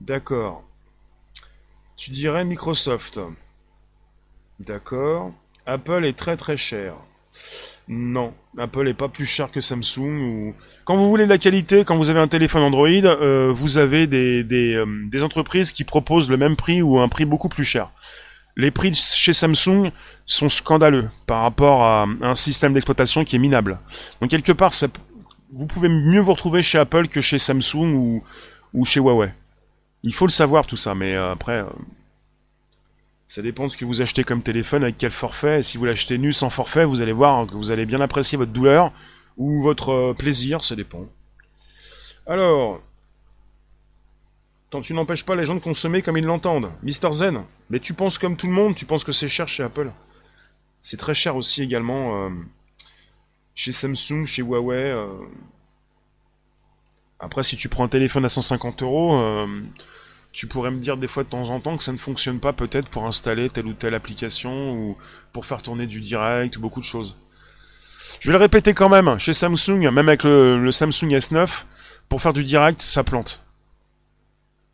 [0.01, 0.63] D'accord.
[1.97, 3.19] Tu dirais Microsoft.
[4.59, 5.33] D'accord.
[5.65, 6.95] Apple est très très cher.
[7.87, 10.21] Non, Apple est pas plus cher que Samsung.
[10.21, 10.55] Ou...
[10.85, 14.07] Quand vous voulez de la qualité, quand vous avez un téléphone Android, euh, vous avez
[14.07, 17.91] des, euh, des, entreprises qui proposent le même prix ou un prix beaucoup plus cher.
[18.55, 19.91] Les prix chez Samsung
[20.25, 23.79] sont scandaleux par rapport à un système d'exploitation qui est minable.
[24.21, 24.71] Donc quelque part,
[25.51, 28.21] vous pouvez mieux vous retrouver chez Apple que chez Samsung
[28.73, 29.31] ou chez Huawei.
[30.03, 31.69] Il faut le savoir tout ça, mais euh, après, euh,
[33.27, 35.59] ça dépend de ce que vous achetez comme téléphone, avec quel forfait.
[35.59, 38.37] Et si vous l'achetez nu sans forfait, vous allez voir que vous allez bien apprécier
[38.37, 38.93] votre douleur
[39.37, 41.05] ou votre euh, plaisir, ça dépend.
[42.25, 42.81] Alors,
[44.69, 46.71] tant tu n'empêches pas les gens de consommer comme ils l'entendent.
[46.83, 49.63] Mister Zen, mais tu penses comme tout le monde, tu penses que c'est cher chez
[49.63, 49.91] Apple.
[50.81, 52.29] C'est très cher aussi également
[53.53, 54.95] chez Samsung, chez Huawei.
[57.19, 59.45] Après, si tu prends un téléphone à 150 euros, euh,
[60.31, 62.53] tu pourrais me dire des fois de temps en temps que ça ne fonctionne pas
[62.53, 64.97] peut-être pour installer telle ou telle application ou
[65.33, 67.17] pour faire tourner du direct ou beaucoup de choses.
[68.21, 71.65] Je vais le répéter quand même, chez Samsung, même avec le, Samsung S9,
[72.07, 73.43] pour faire du direct, ça plante.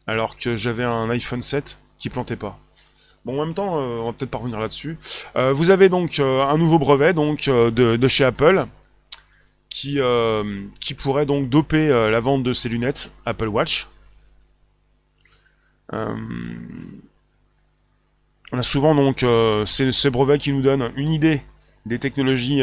[0.07, 2.59] Alors que j'avais un iPhone 7 qui plantait pas.
[3.25, 4.99] Bon, en même temps, euh, on va peut-être pas revenir là-dessus.
[5.35, 8.67] Euh, vous avez donc un nouveau brevet donc de, chez Apple
[9.75, 13.89] qui, euh, qui pourrait donc doper euh, la vente de ces lunettes Apple Watch.
[15.91, 16.15] Euh,
[18.53, 19.25] on a souvent donc
[19.67, 21.41] ces, brevets qui nous donnent une idée
[21.85, 22.61] des technologies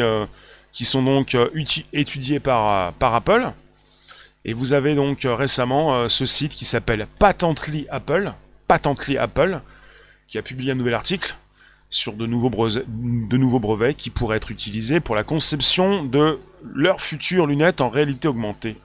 [0.71, 1.37] qui sont donc
[1.93, 3.51] étudiées par, Apple.
[4.43, 8.33] Et vous avez donc récemment ce site qui s'appelle Patently Apple,
[8.67, 9.61] Patently Apple,
[10.27, 11.35] qui a publié un nouvel article
[11.91, 17.81] sur de nouveaux brevets qui pourraient être utilisés pour la conception de leurs futures lunettes
[17.81, 18.77] en réalité augmentée.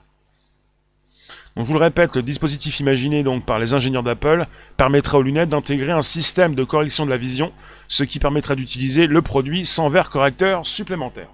[1.55, 4.45] Donc, je vous le répète, le dispositif imaginé donc par les ingénieurs d'Apple
[4.77, 7.51] permettra aux lunettes d'intégrer un système de correction de la vision,
[7.87, 11.29] ce qui permettra d'utiliser le produit sans verre correcteur supplémentaire.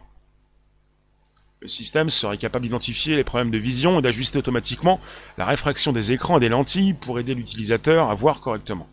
[1.61, 4.99] Le système serait capable d'identifier les problèmes de vision et d'ajuster automatiquement
[5.37, 8.87] la réfraction des écrans et des lentilles pour aider l'utilisateur à voir correctement.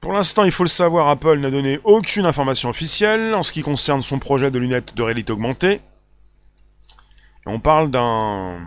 [0.00, 3.62] Pour l'instant, il faut le savoir, Apple n'a donné aucune information officielle en ce qui
[3.62, 5.80] concerne son projet de lunettes de réalité augmentée.
[7.46, 8.60] on parle d'un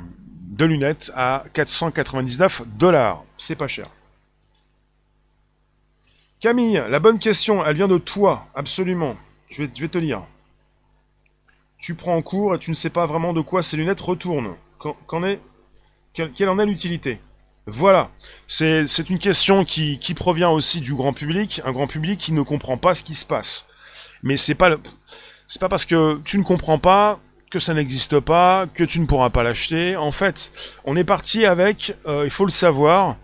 [0.51, 3.23] de lunettes à 499 dollars.
[3.37, 3.87] C'est pas cher.
[6.41, 9.15] Camille, la bonne question, elle vient de toi, absolument.
[9.49, 10.23] Je vais, te lire.
[11.77, 14.55] Tu prends en cours et tu ne sais pas vraiment de quoi ces lunettes retournent.
[14.79, 15.39] Qu'en est
[16.13, 17.19] quelle, en est l'utilité?
[17.67, 18.09] Voilà.
[18.47, 22.77] C'est une question qui, provient aussi du grand public, un grand public qui ne comprend
[22.77, 23.65] pas ce qui se passe.
[24.23, 24.69] Mais c'est pas
[25.59, 27.19] pas parce que tu ne comprends pas
[27.51, 29.97] que ça n'existe pas, que tu ne pourras pas l'acheter.
[29.97, 30.51] En fait,
[30.85, 33.17] on est parti avec, euh, il faut le savoir,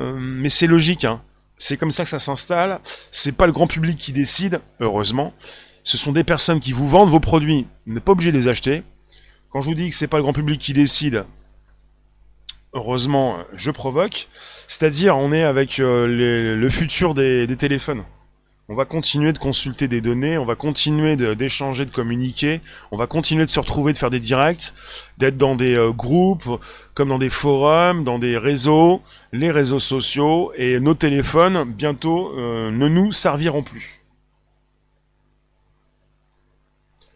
[0.00, 1.04] euh, mais c'est logique.
[1.04, 1.22] Hein.
[1.58, 2.80] C'est comme ça que ça s'installe.
[3.10, 5.32] C'est pas le grand public qui décide, heureusement.
[5.84, 7.66] Ce sont des personnes qui vous vendent vos produits.
[7.86, 8.82] Vous n'êtes pas obligé de les acheter.
[9.50, 11.24] Quand je vous dis que c'est pas le grand public qui décide,
[12.72, 14.28] heureusement, je provoque.
[14.66, 16.06] C'est-à-dire, on est avec euh,
[16.56, 18.04] le futur des, téléphones.
[18.70, 23.06] On va continuer de consulter des données, on va continuer d'échanger, de, communiquer, on va
[23.06, 24.74] continuer de se retrouver, de faire des directs,
[25.16, 26.46] d'être dans des euh, groupes,
[26.92, 29.00] comme dans des forums, dans des réseaux,
[29.32, 34.02] les réseaux sociaux, et nos téléphones, bientôt, euh, ne nous serviront plus.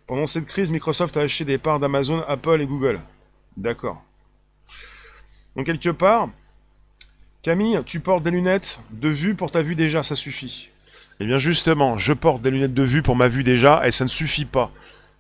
[0.07, 3.01] Pendant cette crise, Microsoft a acheté des parts d'Amazon, Apple et Google.
[3.59, 4.03] D'accord.
[5.57, 6.29] Donc quelque part,
[7.43, 10.71] Camille, tu portes des lunettes de vue pour ta vue déjà, ça suffit.
[11.21, 14.05] Eh bien justement, je porte des lunettes de vue pour ma vue déjà, et ça
[14.05, 14.71] ne suffit pas.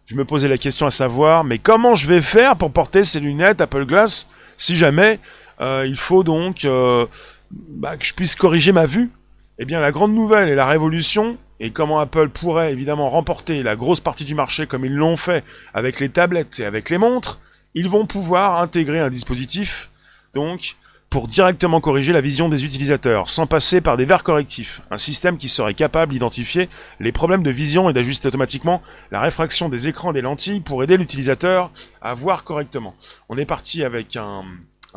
[0.06, 3.20] Je me posais la question à savoir, mais comment je vais faire pour porter ces
[3.20, 5.20] lunettes Apple Glass si jamais
[5.60, 7.06] euh, il faut donc euh,
[7.50, 9.10] bah, que je puisse corriger ma vue?
[9.58, 13.76] Eh bien la grande nouvelle et la révolution, et comment Apple pourrait évidemment remporter la
[13.76, 17.38] grosse partie du marché comme ils l'ont fait avec les tablettes et avec les montres,
[17.74, 19.91] ils vont pouvoir intégrer un dispositif
[20.34, 20.76] donc
[21.12, 25.36] pour directement corriger la vision des utilisateurs, sans passer par des verres correctifs, un système
[25.36, 30.14] qui serait capable d'identifier les problèmes de vision et d'ajuster automatiquement la réfraction des écrans
[30.14, 32.94] des lentilles pour aider l'utilisateur à voir correctement.
[33.28, 34.44] On est parti avec un,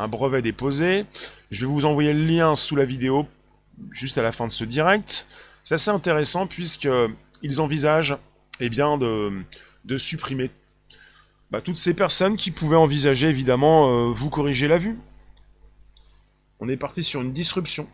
[0.08, 1.06] brevet déposé,
[1.52, 3.28] je vais vous envoyer le lien sous la vidéo
[3.92, 5.28] juste à la fin de ce direct.
[5.66, 8.16] C'est assez intéressant puisqu'ils envisagent
[8.62, 9.34] eh bien, de,
[9.84, 10.50] de supprimer
[11.52, 14.98] bah, toutes ces personnes qui pouvaient envisager évidemment euh, vous corriger la vue.
[16.60, 17.88] On est parti sur une disruption.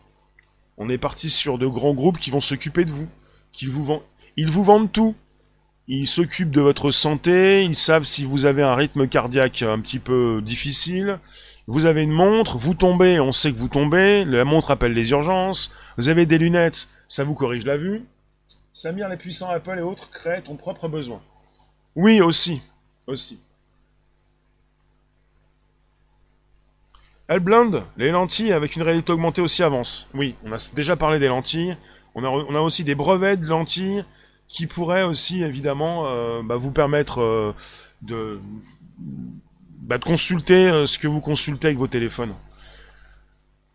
[0.78, 3.08] On est parti sur de grands groupes qui vont s'occuper de vous.
[3.52, 4.02] Qui vous.
[4.38, 5.16] Ils vous vendent tout.
[5.88, 10.00] Ils s'occupent de votre santé, ils savent si vous avez un rythme cardiaque un petit
[10.00, 11.20] peu difficile.
[11.68, 15.12] Vous avez une montre, vous tombez, on sait que vous tombez, la montre appelle les
[15.12, 15.72] urgences.
[15.98, 18.04] Vous avez des lunettes, ça vous corrige la vue.
[18.72, 21.22] Samir, les puissants Apple et autres créent ton propre besoin.
[21.96, 22.62] Oui, aussi.
[23.08, 23.40] Aussi.
[27.32, 30.10] Elle blinde les lentilles avec une réalité augmentée aussi avance.
[30.14, 31.78] Oui, on a déjà parlé des lentilles.
[32.14, 34.04] On a, aussi des brevets de lentilles
[34.50, 37.56] qui pourraient aussi évidemment euh, bah, vous permettre euh,
[38.02, 38.42] de,
[39.80, 42.34] bah, de consulter euh, ce que vous consultez avec vos téléphones.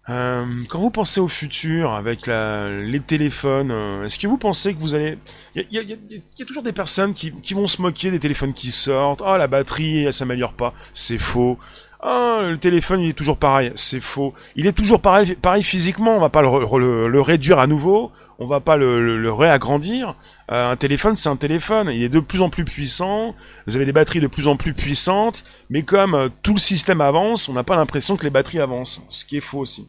[0.06, 3.72] quand vous pensez au futur avec les téléphones,
[4.04, 5.16] est-ce que vous pensez que vous allez...
[5.54, 9.22] Il y, a toujours des personnes qui, qui, vont se moquer des téléphones qui sortent.
[9.24, 10.74] Oh, la batterie, elle s'améliore pas.
[10.92, 11.58] C'est faux.
[12.08, 13.72] Ah, le téléphone, il est toujours pareil.
[13.74, 14.32] C'est faux.
[14.54, 16.16] Il est toujours pareil, physiquement.
[16.16, 18.12] On va pas le, réduire à nouveau.
[18.38, 20.14] On va pas le, réagrandir.
[20.52, 21.88] Euh, un téléphone, c'est un téléphone.
[21.88, 23.34] Il est de plus en plus puissant.
[23.66, 25.42] Vous avez des batteries de plus en plus puissantes.
[25.68, 29.02] Mais comme euh, tout le système avance, on n'a pas l'impression que les batteries avancent.
[29.08, 29.88] Ce qui est faux aussi.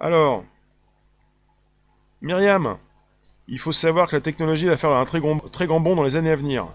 [0.00, 0.42] Alors,
[2.22, 2.78] Myriam,
[3.46, 6.02] il faut savoir que la technologie va faire un très grand, très grand bond dans
[6.02, 6.66] les années à venir.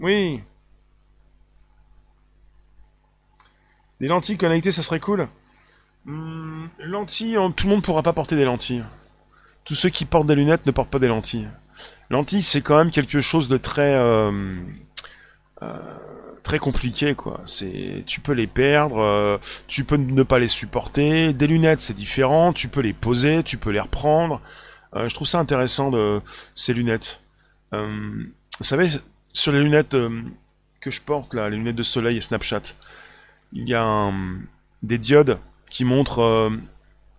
[0.00, 0.40] Oui,
[4.00, 5.28] Des lentilles connectées, ça serait cool.
[6.06, 8.84] Hmm, lentilles, hein, tout le monde pourra pas porter des lentilles.
[9.64, 11.48] Tous ceux qui portent des lunettes ne portent pas des lentilles.
[12.08, 14.56] Lentilles, c'est quand même quelque chose de très euh,
[15.62, 15.76] euh,
[16.42, 17.40] très compliqué, quoi.
[17.44, 21.34] C'est, tu peux les perdre, euh, tu peux ne pas les supporter.
[21.34, 22.54] Des lunettes, c'est différent.
[22.54, 24.40] Tu peux les poser, tu peux les reprendre.
[24.94, 26.20] je trouve ça intéressant de
[26.54, 27.20] ces lunettes.
[27.72, 28.88] vous savez,
[29.32, 29.96] sur les lunettes
[30.80, 32.74] que je porte là, les lunettes de soleil et Snapchat
[33.52, 34.12] il y a
[34.82, 35.38] des diodes
[35.70, 36.50] qui montrent euh,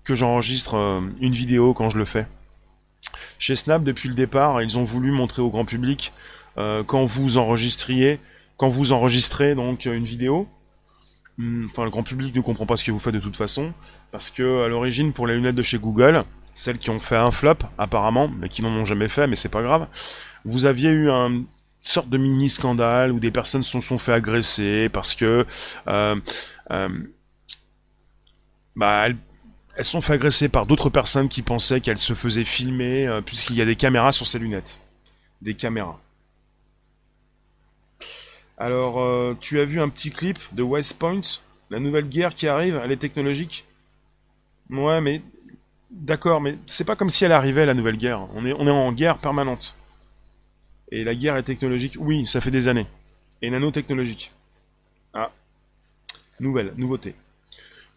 [0.03, 2.27] que j'enregistre euh, une vidéo quand je le fais.
[3.39, 6.13] Chez Snap, depuis le départ, ils ont voulu montrer au grand public
[6.57, 8.19] euh, quand vous enregistriez,
[8.57, 10.47] quand vous enregistrez donc une vidéo.
[11.37, 13.73] Hmm, enfin, le grand public ne comprend pas ce que vous faites de toute façon,
[14.11, 17.31] parce que à l'origine, pour les lunettes de chez Google, celles qui ont fait un
[17.31, 19.87] flop apparemment, mais qui n'en ont jamais fait, mais c'est pas grave,
[20.43, 21.43] vous aviez eu un
[21.83, 25.45] sorte de mini scandale où des personnes se sont fait agresser parce que
[25.87, 26.15] euh,
[26.71, 26.89] euh,
[28.75, 33.21] bah, elles, sont fait agresser par d'autres personnes qui pensaient qu'elles se faisaient filmer euh,
[33.21, 34.79] puisqu'il y a des caméras sur ces lunettes.
[35.41, 35.99] Des caméras.
[38.59, 41.21] Alors, tu as vu un petit clip de West Point,
[41.71, 43.65] la nouvelle guerre qui arrive, elle est technologique.
[44.69, 45.23] Ouais, mais
[45.89, 48.27] d'accord, mais c'est pas comme si elle arrivait la nouvelle guerre.
[48.35, 49.75] On est en guerre permanente.
[50.91, 52.87] Et la guerre est technologique Oui, ça fait des années.
[53.41, 54.31] Et nanotechnologique
[55.13, 55.31] Ah.
[56.39, 57.15] Nouvelle, nouveauté.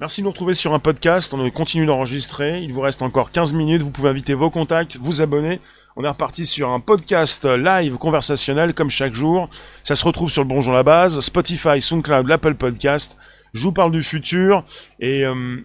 [0.01, 1.33] Merci de nous retrouver sur un podcast.
[1.35, 2.63] On continue d'enregistrer.
[2.63, 3.83] Il vous reste encore 15 minutes.
[3.83, 5.61] Vous pouvez inviter vos contacts, vous abonner.
[5.97, 9.49] On est reparti sur un podcast live conversationnel comme chaque jour.
[9.85, 13.17] Ça se retrouve sur le Bonjour la base, Spotify, SoundCloud, l'Apple Podcast.
[13.53, 14.65] Je vous parle du futur
[14.99, 15.65] et euh,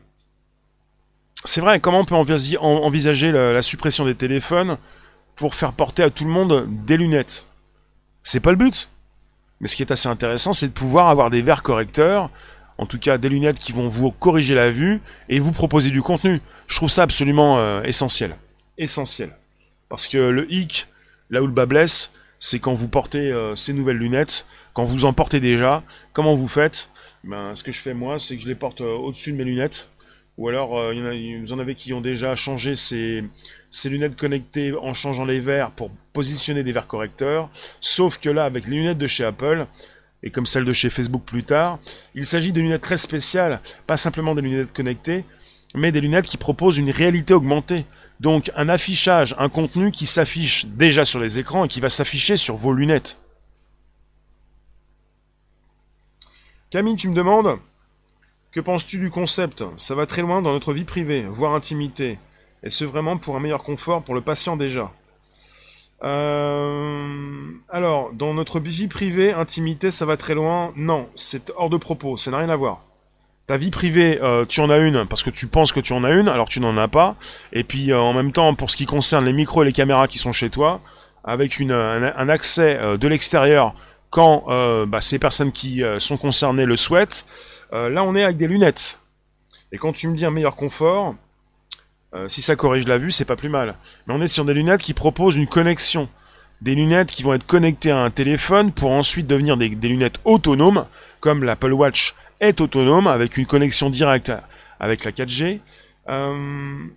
[1.43, 1.79] c'est vrai.
[1.79, 4.77] Comment on peut envisager la, suppression des téléphones?
[5.39, 7.47] Pour faire porter à tout le monde des lunettes
[8.23, 8.89] C'est pas le but.
[9.61, 12.29] Mais ce qui est assez intéressant, c'est de pouvoir avoir des verres correcteurs
[12.79, 16.01] en tout cas des lunettes qui vont vous corriger la vue et vous proposer du
[16.01, 16.39] contenu.
[16.67, 18.37] Je trouve ça absolument euh, essentiel.
[18.77, 19.35] Essentiel.
[19.89, 20.87] Parce que le hic,
[21.29, 25.03] là où le bas blesse, c'est quand vous portez euh, ces nouvelles lunettes, quand vous
[25.03, 26.89] en portez déjà, comment vous faites?
[27.25, 29.43] Ben, Ce que je fais moi, c'est que je les porte euh, au-dessus de mes
[29.43, 29.89] lunettes.
[30.39, 33.25] Ou alors, il y en a, vous en avez qui ont déjà changé ces,
[33.83, 37.49] lunettes connectées en changeant les verres pour positionner des verres correcteurs.
[37.81, 39.67] Sauf que là, avec les lunettes de chez Apple,
[40.23, 41.79] et comme celle de chez Facebook plus tard,
[42.15, 45.25] il s'agit de lunettes très spéciales, pas simplement des lunettes connectées,
[45.75, 47.83] mais des lunettes qui proposent une réalité augmentée.
[48.21, 52.37] Donc un affichage, un contenu qui s'affiche déjà sur les écrans et qui va s'afficher
[52.37, 53.19] sur vos lunettes.
[56.69, 57.59] Camille, tu me demandes
[58.51, 59.63] Que penses-tu du concept?
[59.77, 62.17] Ça va très loin dans notre vie privée, voire intimité.
[62.63, 64.91] Est-ce vraiment pour un meilleur confort pour le patient déjà?
[66.03, 70.73] Euh, alors, dans notre vie privée, intimité, ça va très loin?
[70.75, 72.81] Non, c'est hors de propos, ça n'a rien à voir.
[73.45, 76.03] Ta vie privée, euh, tu en as une parce que tu penses que tu en
[76.03, 77.17] as une, alors tu n'en as pas.
[77.53, 80.07] Et puis euh, en même temps, pour ce qui concerne les micros et les caméras
[80.07, 80.81] qui sont chez toi,
[81.23, 83.75] avec un, accès de l'extérieur
[84.09, 84.45] quand
[84.87, 87.25] bah, ces personnes qui sont concernées le souhaitent,
[87.71, 88.99] là on est avec des lunettes.
[89.71, 91.15] Et quand tu me dis un meilleur confort,
[92.15, 93.75] euh, si ça corrige la vue, c'est pas plus mal.
[94.07, 96.09] Mais on est sur des lunettes qui proposent une connexion.
[96.61, 100.87] Des lunettes qui vont être connectées à un téléphone pour ensuite devenir des, lunettes autonomes,
[101.19, 104.31] comme l'Apple Watch est autonome avec une connexion directe
[104.79, 105.59] avec la 4G.
[106.09, 106.87] Euh,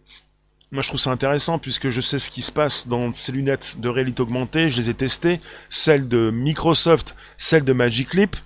[0.70, 3.78] moi, je trouve ça intéressant puisque je sais ce qui se passe dans ces lunettes
[3.78, 4.68] de réalité augmentée.
[4.70, 8.36] Je les ai testées, celles de Microsoft, celles de Magic Leap.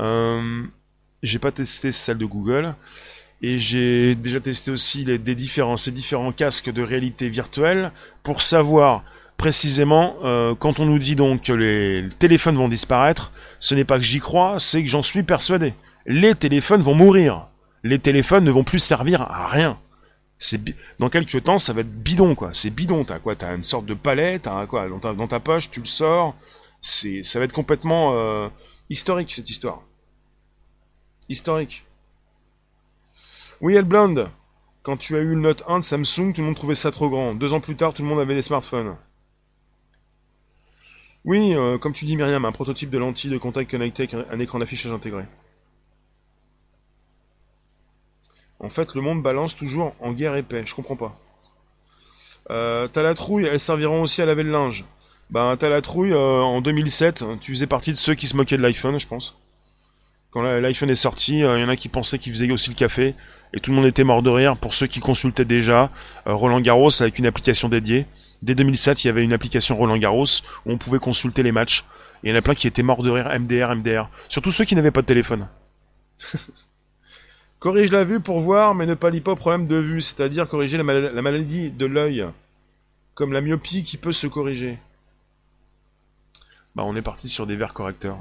[0.00, 0.62] Euh,
[1.24, 2.74] j'ai pas testé celles de Google.
[3.42, 8.40] Et j'ai déjà testé aussi les, des différents, ces différents casques de réalité virtuelle pour
[8.40, 9.04] savoir
[9.36, 13.98] précisément euh, quand on nous dit donc que les téléphones vont disparaître, ce n'est pas
[13.98, 15.74] que j'y crois, c'est que j'en suis persuadé.
[16.06, 17.48] Les téléphones vont mourir.
[17.82, 19.78] Les téléphones ne vont plus servir à rien.
[20.98, 22.50] Dans quelques temps, ça va être bidon quoi.
[22.52, 23.04] C'est bidon.
[23.04, 23.36] T'as quoi?
[23.36, 24.88] T'as une sorte de palette, t'as quoi?
[24.88, 26.34] Dans ta, dans ta poche, tu le sors.
[26.80, 28.48] Ça va être complètement euh,
[28.90, 29.82] historique cette histoire.
[31.28, 31.84] Historique.
[33.60, 34.30] Oui, elle blonde.
[34.82, 37.08] Quand tu as eu le Note 1 de Samsung, tout le monde trouvait ça trop
[37.08, 37.34] grand.
[37.34, 38.96] Deux ans plus tard, tout le monde avait des smartphones.
[41.24, 44.38] Oui, euh, comme tu dis Myriam, un prototype de lentille de contact connecté avec un
[44.38, 45.24] écran d'affichage intégré.
[48.60, 51.18] En fait, le monde balance toujours en guerre épais, je comprends pas.
[52.50, 54.84] Euh, t'as la trouille, elles serviront aussi à laver le linge.
[55.30, 58.58] Bah, t'as la trouille, euh, en 2007, tu faisais partie de ceux qui se moquaient
[58.58, 59.38] de l'iPhone, je pense.
[60.34, 63.14] Quand l'iPhone est sorti, il y en a qui pensaient qu'il faisait aussi le café
[63.52, 65.92] et tout le monde était mort de rire pour ceux qui consultaient déjà
[66.26, 68.06] euh, Roland Garros avec une application dédiée.
[68.42, 70.24] Dès 2007, il y avait une application Roland Garros
[70.66, 71.84] où on pouvait consulter les matchs.
[72.24, 74.10] Et il y en a plein qui étaient morts de rire, MDR, MDR.
[74.28, 75.46] Surtout ceux qui n'avaient pas de téléphone.
[77.60, 80.78] Corrige la vue pour voir, mais ne pallie pas au problème de vue, c'est-à-dire corriger
[80.78, 82.26] la, la maladie de l'œil,
[83.14, 84.80] comme la myopie qui peut se corriger.
[86.74, 88.18] Bah on est parti sur des verres correcteurs.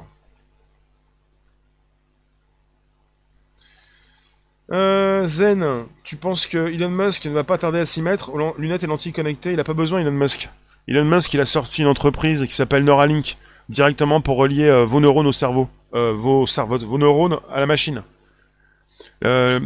[4.74, 8.84] Euh, Zen, tu penses que Elon Musk ne va pas tarder à s'y mettre lunettes
[8.84, 9.54] et lentilles connectées?
[9.54, 10.50] Il a pas besoin, Elon Musk.
[10.88, 13.38] Elon Musk, il a sorti une entreprise qui s'appelle Neuralink,
[13.70, 18.02] directement pour relier euh, vos neurones au cerveau, euh, vos, vos neurones à la machine.
[19.24, 19.60] Euh,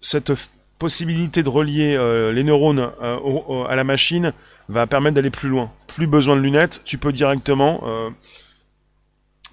[0.00, 0.32] cette
[0.78, 1.96] possibilité de relier
[2.32, 4.32] les neurones à la machine
[4.68, 5.70] va permettre d'aller plus loin.
[5.86, 7.82] Plus besoin de lunettes, tu peux directement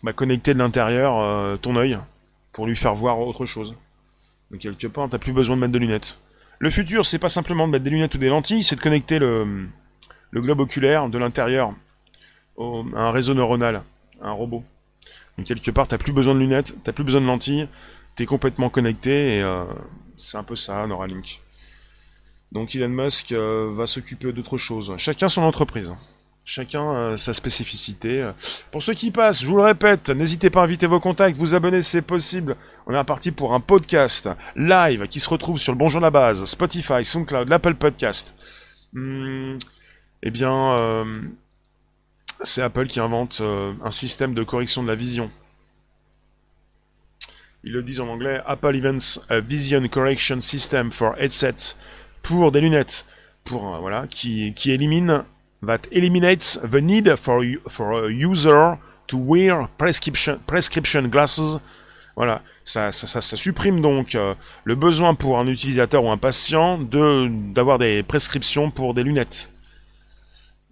[0.04, 1.98] bah, connecter de l'intérieur ton œil
[2.52, 3.76] pour lui faire voir autre chose.
[4.52, 6.18] Donc quelque part, t'as plus besoin de mettre de lunettes.
[6.60, 9.18] Le futur, c'est pas simplement de mettre des lunettes ou des lentilles, c'est de connecter
[9.18, 9.68] le,
[10.34, 11.74] globe oculaire de l'intérieur
[12.60, 12.64] à
[12.96, 13.82] un réseau neuronal,
[14.22, 14.64] à un robot.
[15.38, 17.68] Donc quelque part, t'as plus besoin de lunettes, t'as plus besoin de lentilles,
[18.16, 19.64] t'es complètement connecté et euh,
[20.18, 21.42] c'est un peu ça, Neuralink.
[22.52, 24.94] Donc Elon Musk euh, va s'occuper d'autre chose.
[24.98, 25.94] Chacun son entreprise.
[26.54, 28.30] Chacun euh, sa spécificité.
[28.72, 31.56] Pour ceux qui passent, je vous le répète, n'hésitez pas à inviter vos contacts, vous
[31.56, 32.58] abonner c'est possible.
[32.86, 34.28] On est reparti pour un podcast
[34.58, 38.34] live qui se retrouve sur le Bonjour la Base, Spotify, SoundCloud, l'Apple Podcast.
[38.92, 39.56] Hmm,
[40.24, 41.22] eh bien, euh,
[42.42, 45.32] c'est Apple qui invente euh, un système de correction de la vision.
[47.64, 51.78] ils le disent en anglais, Apple Events Vision Correction System for Headsets
[52.24, 53.06] pour des lunettes,
[54.10, 55.24] qui, qui élimine
[55.64, 61.60] that eliminates the need for, for a user to wear prescription, prescription glasses.
[62.16, 64.36] Voilà, ça, ça, ça, supprime donc euh,
[64.66, 69.52] le besoin pour un utilisateur ou un patient de d'avoir des prescriptions pour des lunettes.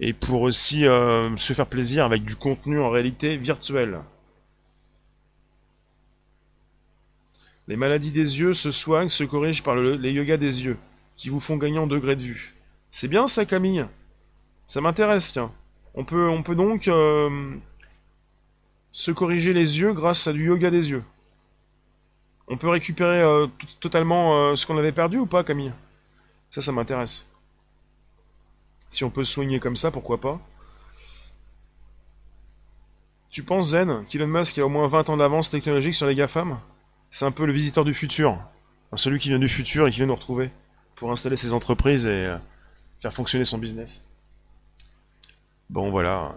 [0.02, 4.00] Et pour aussi euh, se faire plaisir avec du contenu en réalité virtuelle.
[7.68, 10.78] Les maladies des yeux se soignent, se corrigent par les yogas des yeux,
[11.16, 12.56] qui vous font gagner en degrés de vue.
[12.92, 13.86] C'est bien ça, Camille?
[14.70, 15.52] Ça m'intéresse, tiens.
[15.96, 17.56] On peut, on peut donc euh,
[18.92, 21.04] se corriger les yeux grâce à du yoga des yeux.
[22.48, 23.48] On peut récupérer euh,
[23.80, 25.74] totalement euh, ce qu'on avait perdu ou pas, Camille?
[26.52, 27.26] Ça, ça m'intéresse.
[28.90, 30.40] Si on peut se soigner comme ça, pourquoi pas?
[33.32, 36.60] Tu penses, Zen, qu'Elon Musk a au moins 20 ans d'avance technologique sur les GAFAM?
[37.10, 38.38] C'est un peu le visiteur du futur.
[38.96, 40.52] celui qui vient du futur et qui vient nous retrouver
[40.96, 42.36] pour installer ses entreprises et
[43.02, 44.04] faire fonctionner son business.
[45.70, 46.36] Bon voilà,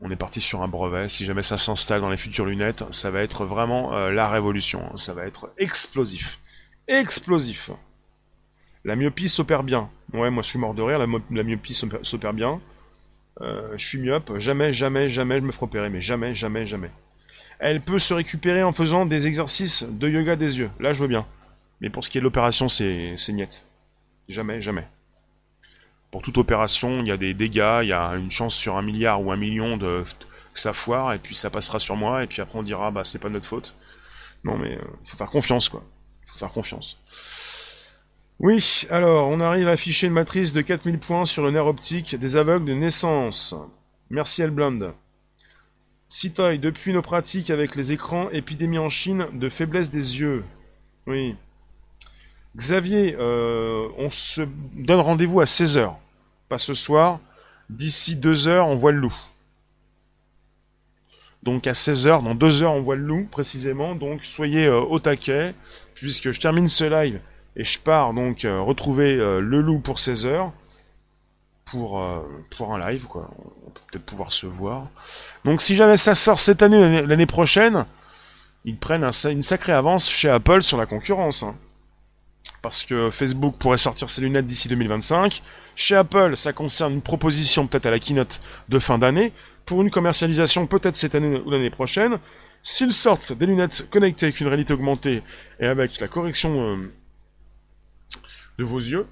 [0.00, 1.08] on est parti sur un brevet.
[1.08, 4.94] Si jamais ça s'installe dans les futures lunettes, ça va être vraiment euh, la révolution.
[4.96, 6.38] Ça va être explosif.
[6.86, 7.70] Explosif.
[8.84, 9.88] La myopie s'opère bien.
[10.12, 11.06] Ouais, moi je suis mort de rire, la,
[11.42, 12.60] myopie s'opère bien.
[13.40, 16.90] Euh, je suis myope, jamais, jamais, jamais je me ferai opérer, mais jamais, jamais, jamais.
[17.58, 20.70] Elle peut se récupérer en faisant des exercices de yoga des yeux.
[20.78, 21.26] Là, je veux bien.
[21.80, 23.64] Mais pour ce qui est de l'opération, c'est niette.
[24.28, 24.86] Jamais, jamais.
[26.10, 28.82] Pour toute opération, il y a des dégâts, il y a une chance sur un
[28.82, 30.04] milliard ou un million de
[30.54, 33.04] que ça foire, et puis ça passera sur moi, et puis après on dira, bah
[33.04, 33.74] c'est pas notre faute.
[34.42, 35.82] Non mais, il euh, faut faire confiance, quoi.
[36.26, 36.98] Faut faire confiance.
[38.38, 42.16] Oui, alors, on arrive à afficher une matrice de 4000 points sur le nerf optique
[42.16, 43.54] des aveugles de naissance.
[44.10, 44.94] Merci Elblond.
[46.08, 50.44] Citoy, depuis nos pratiques avec les écrans, épidémie en Chine de faiblesse des yeux.
[51.06, 51.34] Oui.
[52.56, 54.40] Xavier, euh, on se
[54.74, 55.92] donne rendez-vous à 16h.
[56.48, 57.20] Pas ce soir.
[57.68, 59.14] D'ici 2h, on voit le loup.
[61.42, 63.94] Donc à 16h, dans 2h, on voit le loup précisément.
[63.94, 65.54] Donc soyez euh, au taquet,
[65.94, 67.20] puisque je termine ce live
[67.56, 70.50] et je pars donc euh, retrouver le loup pour 16h
[71.66, 72.00] pour,
[72.56, 73.28] pour un live, quoi.
[73.66, 74.88] On peut peut-être pouvoir se voir.
[75.44, 77.86] Donc si jamais ça sort cette année, l'année prochaine,
[78.64, 81.42] ils prennent une sacrée avance chez Apple sur la concurrence.
[81.42, 81.56] Hein.
[82.62, 85.42] Parce que Facebook pourrait sortir ses lunettes d'ici 2025.
[85.74, 89.32] Chez Apple, ça concerne une proposition peut-être à la keynote de fin d'année.
[89.66, 92.18] Pour une commercialisation peut-être cette année ou l'année prochaine.
[92.62, 95.22] S'ils sortent des lunettes connectées avec une réalité augmentée
[95.60, 96.92] et avec la correction euh,
[98.58, 99.06] de vos yeux,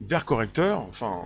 [0.00, 1.22] vers correcteur, enfin,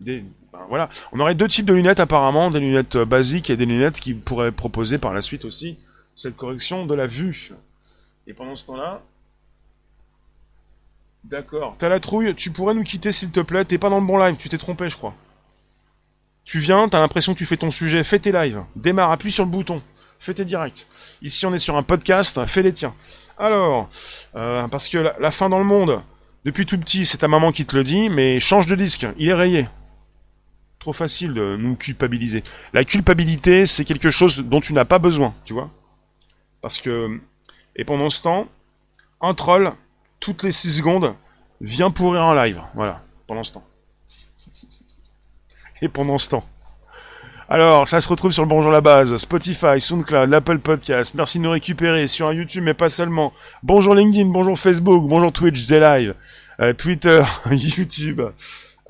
[0.00, 0.24] ben,
[0.68, 0.88] voilà.
[1.12, 4.14] On aurait deux types de lunettes apparemment, des lunettes euh, basiques et des lunettes qui
[4.14, 5.78] pourraient proposer par la suite aussi
[6.14, 7.52] cette correction de la vue.
[8.26, 9.02] Et pendant ce temps-là...
[11.24, 11.76] D'accord.
[11.78, 14.18] T'as la trouille, tu pourrais nous quitter s'il te plaît, t'es pas dans le bon
[14.18, 15.14] live, tu t'es trompé je crois.
[16.44, 19.44] Tu viens, t'as l'impression que tu fais ton sujet, fais tes lives, démarre, appuie sur
[19.44, 19.82] le bouton,
[20.18, 20.86] fais tes directs.
[21.20, 22.94] Ici on est sur un podcast, fais les tiens.
[23.36, 23.90] Alors,
[24.34, 26.00] euh, parce que la, la fin dans le monde,
[26.44, 29.28] depuis tout petit, c'est ta maman qui te le dit, mais change de disque, il
[29.28, 29.68] est rayé
[30.78, 32.42] trop facile de nous culpabiliser.
[32.72, 35.70] La culpabilité, c'est quelque chose dont tu n'as pas besoin, tu vois.
[36.62, 37.20] Parce que,
[37.76, 38.48] et pendant ce temps,
[39.20, 39.72] un troll,
[40.20, 41.14] toutes les 6 secondes,
[41.60, 42.60] vient pourrir en live.
[42.74, 43.64] Voilà, pendant ce temps.
[45.82, 46.44] Et pendant ce temps.
[47.50, 51.14] Alors, ça se retrouve sur le Bonjour la base, Spotify, SoundCloud, l'Apple Podcast.
[51.14, 53.32] Merci de nous récupérer sur YouTube, mais pas seulement.
[53.62, 56.14] Bonjour LinkedIn, bonjour Facebook, bonjour Twitch, des live,
[56.60, 58.20] euh, Twitter, YouTube.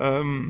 [0.01, 0.41] Euh,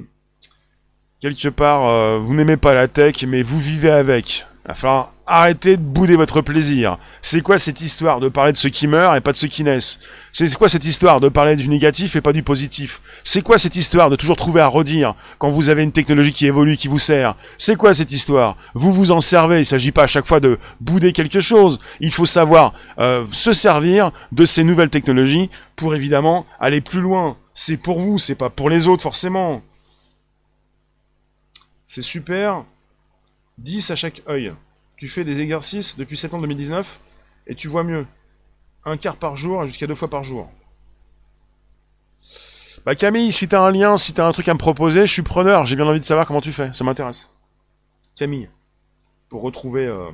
[1.21, 4.47] quelque part, euh, vous n'aimez pas la tech, mais vous vivez avec.
[4.69, 6.99] Il va falloir arrêter de bouder votre plaisir.
[7.23, 9.63] C'est quoi cette histoire de parler de ceux qui meurent et pas de ceux qui
[9.63, 9.99] naissent?
[10.31, 13.01] C'est quoi cette histoire de parler du négatif et pas du positif?
[13.23, 16.45] C'est quoi cette histoire de toujours trouver à redire quand vous avez une technologie qui
[16.45, 17.35] évolue, qui vous sert?
[17.57, 18.57] C'est quoi cette histoire?
[18.75, 21.79] Vous vous en servez, il s'agit pas à chaque fois de bouder quelque chose.
[21.99, 27.37] Il faut savoir euh, se servir de ces nouvelles technologies pour évidemment aller plus loin.
[27.55, 29.63] C'est pour vous, c'est pas pour les autres forcément.
[31.87, 32.65] C'est super.
[33.59, 34.53] 10 à chaque œil.
[34.97, 36.99] Tu fais des exercices depuis septembre 2019
[37.47, 38.05] et tu vois mieux.
[38.85, 40.49] Un quart par jour jusqu'à deux fois par jour.
[42.85, 45.21] Bah Camille, si t'as un lien, si t'as un truc à me proposer, je suis
[45.21, 45.65] preneur.
[45.65, 46.71] J'ai bien envie de savoir comment tu fais.
[46.73, 47.31] Ça m'intéresse.
[48.15, 48.49] Camille,
[49.29, 50.09] pour retrouver euh,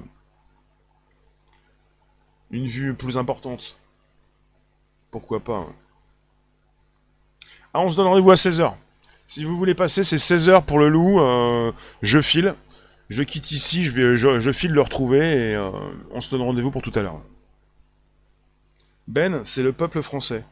[2.52, 3.78] une vue plus importante.
[5.12, 5.58] Pourquoi pas.
[5.58, 5.74] Hein.
[7.74, 8.74] Ah, on se donne rendez-vous à 16h.
[9.28, 11.20] Si vous voulez passer, c'est 16 heures pour le loup.
[11.20, 11.72] Euh,
[12.02, 12.56] je file.
[13.10, 15.70] Je quitte ici, je, file le retrouver et euh,
[16.12, 17.22] on se donne rendez-vous pour tout à l'heure.
[19.08, 20.44] Ben, c'est le peuple français.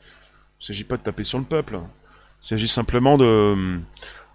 [0.62, 1.80] Il s'agit pas de taper sur le peuple.
[2.44, 3.80] Il s'agit simplement de,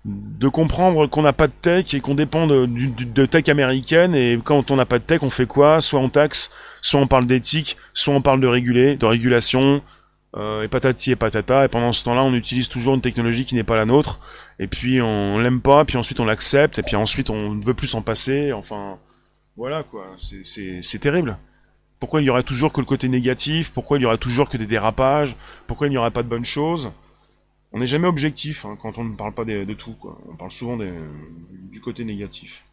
[0.04, 4.14] de comprendre qu'on n'a pas de tech et qu'on dépend de, tech américaine.
[4.14, 5.80] Et quand on n'a pas de tech, on fait quoi?
[5.80, 6.50] Soit on taxe,
[6.80, 9.82] soit on parle d'éthique, soit on parle de réguler, de régulation,
[10.38, 11.64] euh, et patati et patata.
[11.64, 14.20] Et pendant ce temps-là, on utilise toujours une technologie qui n'est pas la nôtre.
[14.58, 17.74] Et puis on l'aime pas, puis ensuite on l'accepte, et puis ensuite on ne veut
[17.74, 18.52] plus s'en passer.
[18.52, 18.98] Enfin,
[19.56, 20.12] voilà quoi.
[20.16, 21.38] C'est terrible.
[22.00, 23.72] Pourquoi il y aura toujours que le côté négatif?
[23.72, 25.36] Pourquoi il y aura toujours que des dérapages?
[25.66, 26.92] Pourquoi il n'y aura pas de bonnes choses?
[27.72, 29.96] On n'est jamais objectif hein, quand on ne parle pas de, tout.
[30.30, 32.64] On parle souvent du côté négatif.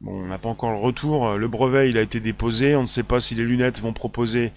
[0.00, 1.38] Bon, on n'a pas encore le retour.
[1.38, 2.74] Le brevet, il a été déposé.
[2.74, 4.50] On ne sait pas si les lunettes vont proposer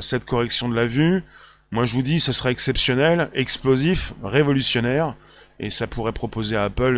[0.00, 1.22] cette correction de la vue.
[1.70, 5.14] Moi, je vous dis, ce serait exceptionnel, explosif, révolutionnaire.
[5.60, 6.96] Et ça pourrait proposer à Apple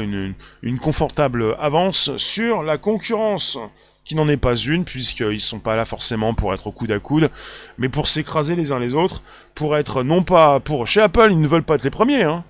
[0.63, 3.59] une confortable avance sur la concurrence
[4.05, 6.99] qui n'en est pas une, puisqu'ils sont pas là forcément pour être au coude à
[6.99, 7.31] coude,
[7.79, 9.23] mais pour s'écraser les uns les autres,
[9.55, 12.45] pour être non pas pour chez Apple, ils ne veulent pas être les premiers, hein.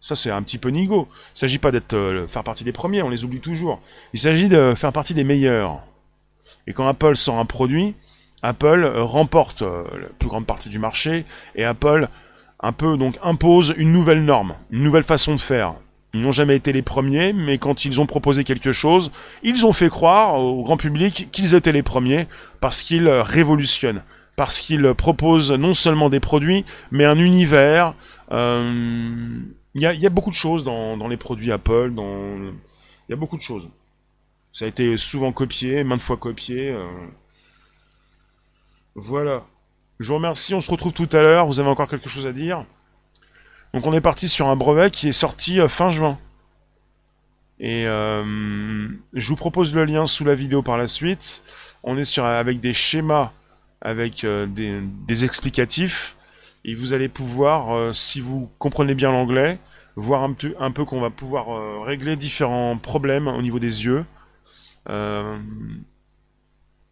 [0.00, 1.08] Ça c'est un petit peu nigo.
[1.34, 3.80] Il s'agit pas d'être euh, faire partie des premiers, on les oublie toujours.
[4.12, 5.82] Il s'agit de faire partie des meilleurs.
[6.66, 7.94] Et quand Apple sort un produit,
[8.44, 11.24] Apple euh, remporte euh, la plus grande partie du marché
[11.56, 12.08] et Apple
[12.60, 15.76] un peu donc impose une nouvelle norme, une nouvelle façon de faire.
[16.12, 19.10] Ils n'ont jamais été les premiers, mais quand ils ont proposé quelque chose,
[19.42, 22.28] ils ont fait croire au grand public qu'ils étaient les premiers,
[22.60, 24.02] parce qu'ils révolutionnent,
[24.36, 27.94] parce qu'ils proposent non seulement des produits, mais un univers.
[28.30, 29.40] Euh,
[29.74, 33.42] il y, a, beaucoup de choses dans, les produits Apple, il y a beaucoup de
[33.42, 33.68] choses.
[34.52, 36.70] Ça a été souvent copié, maintes fois copié.
[36.70, 36.86] Euh.
[38.94, 39.44] Voilà.
[40.00, 41.46] Je vous remercie, on se retrouve tout à l'heure.
[41.46, 42.64] Vous avez encore quelque chose à dire
[43.74, 46.16] donc on est parti sur un brevet qui est sorti euh, fin juin.
[47.58, 51.42] Et euh, je vous propose le lien sous la vidéo par la suite.
[51.82, 53.32] On est sur avec des schémas,
[53.80, 56.16] avec euh, des, explicatifs.
[56.64, 59.58] Et vous allez pouvoir, si vous comprenez bien l'anglais,
[59.96, 64.06] voir un, peu, un peu qu'on va pouvoir régler différents problèmes au niveau des yeux.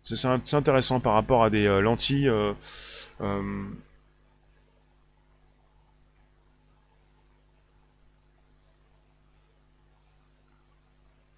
[0.02, 2.30] C'est intéressant par rapport à des lentilles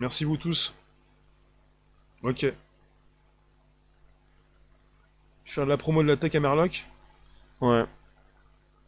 [0.05, 0.75] Merci vous tous.
[2.23, 2.47] Ok.
[5.47, 6.87] Faire de la promo de la tech à Merlock
[7.61, 7.85] Ouais.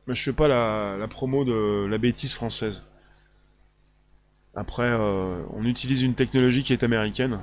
[0.06, 2.84] Mais je fais pas la, promo de la bêtise française.
[4.54, 7.40] Après, euh, on utilise une technologie qui est américaine.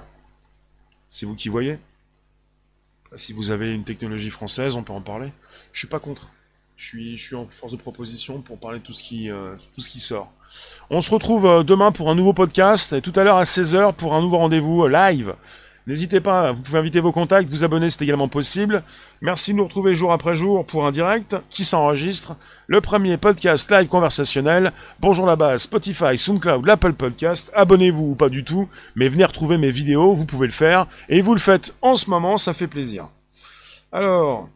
[1.09, 1.79] C'est vous qui voyez.
[3.15, 5.31] Si vous avez une technologie française, on peut en parler.
[5.71, 6.31] Je suis pas contre.
[6.75, 9.89] Je suis, en force de proposition pour parler de tout ce qui, euh, tout ce
[9.89, 10.31] qui sort.
[10.89, 13.93] On se retrouve euh, demain pour un nouveau podcast et tout à l'heure à 16h
[13.93, 15.35] pour un nouveau rendez-vous euh, live.
[15.85, 18.83] N'hésitez pas, vous pouvez inviter vos contacts, vous abonner, c'est également possible.
[19.21, 22.37] Merci de nous retrouver jour après jour pour un direct qui s'enregistre.
[22.67, 24.71] Le premier podcast live conversationnel.
[25.01, 27.51] Bonjour la base, Spotify, SoundCloud, l'Apple Podcast.
[27.53, 30.87] Abonnez-vous ou pas du tout, mais venez retrouver mes vidéos, vous pouvez le faire.
[31.09, 33.09] Et vous le faites en ce moment, ça fait plaisir.
[33.91, 34.47] Alors,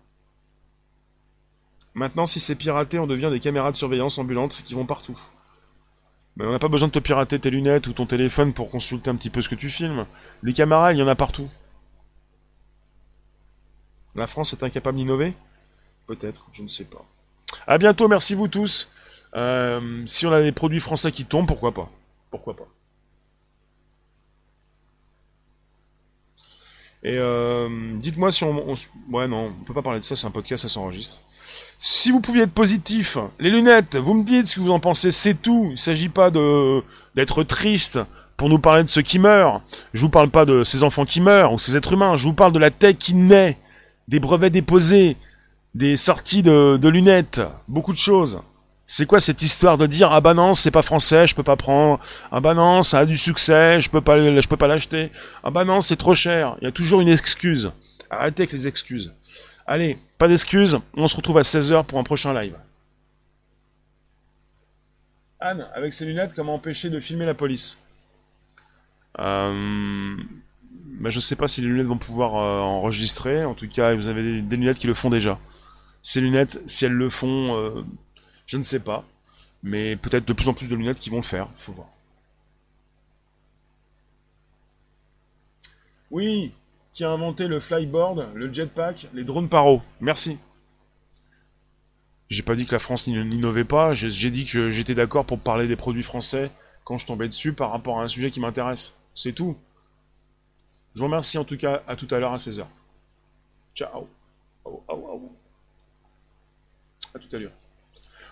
[1.94, 5.20] maintenant si c'est piraté, on devient des caméras de surveillance ambulantes qui vont partout.
[6.40, 9.16] On n'a pas besoin de te pirater tes lunettes ou ton téléphone pour consulter un
[9.16, 10.06] petit peu ce que tu filmes.
[10.44, 11.50] Les caméras, il y en a partout.
[14.14, 15.34] La France est incapable d'innover?
[16.06, 17.04] Peut-être, je ne sais pas.
[17.66, 18.90] A bientôt, merci vous tous.
[19.36, 21.90] Euh, si on a des produits français qui tombent, pourquoi pas?
[22.30, 22.68] Pourquoi pas?
[27.04, 28.74] Et euh, dites-moi si on, on,
[29.12, 31.22] Ouais, non, on peut pas parler de ça, c'est un podcast, ça s'enregistre.
[31.80, 35.12] Si vous pouviez être positif, les lunettes, vous me dites ce que vous en pensez,
[35.12, 35.66] c'est tout.
[35.68, 38.00] Il ne s'agit pas d'être triste
[38.36, 39.62] pour nous parler de ceux qui meurent.
[39.94, 42.16] Je vous parle pas de ces enfants qui meurent ou ces êtres humains.
[42.16, 43.60] Je vous parle de la tech qui naît,
[44.08, 45.18] des brevets déposés,
[45.76, 48.42] des sorties de, de lunettes, beaucoup de choses.
[48.88, 51.58] C'est quoi cette histoire de dire ah bah non c'est pas français je peux pas
[51.58, 52.00] prendre
[52.32, 55.12] ah bah non ça a du succès je peux pas je peux pas l'acheter
[55.44, 57.70] ah bah non c'est trop cher il y a toujours une excuse
[58.10, 59.14] arrêtez avec les excuses
[59.68, 62.56] Allez, pas d'excuses, on se retrouve à 16h pour un prochain live.
[65.42, 67.78] Anne, avec ses lunettes, comment empêcher de filmer la police?
[69.20, 70.16] Euh...
[71.00, 74.08] bah, Je sais pas si les lunettes vont pouvoir euh, enregistrer, en tout cas vous
[74.08, 75.38] avez des, lunettes qui le font déjà.
[76.02, 77.84] Ces lunettes, si elles le font, euh,
[78.46, 79.04] je ne sais pas.
[79.64, 81.90] Mais peut-être de plus en plus de lunettes qui vont le faire, faut voir.
[86.10, 86.54] Oui,
[86.98, 89.84] qui a inventé le flyboard, le jetpack, les drones paro.
[90.02, 90.40] Merci.
[92.28, 95.68] J'ai pas dit que la France n'innovait pas, j'ai dit que j'étais d'accord pour parler
[95.68, 96.50] des produits français
[96.86, 98.96] quand je tombais dessus par rapport à un sujet qui m'intéresse.
[99.14, 99.56] C'est tout.
[100.96, 102.66] Je vous remercie en tout cas, à tout à l'heure à 16h.
[103.76, 104.08] Ciao.
[107.14, 107.52] À tout à l'heure.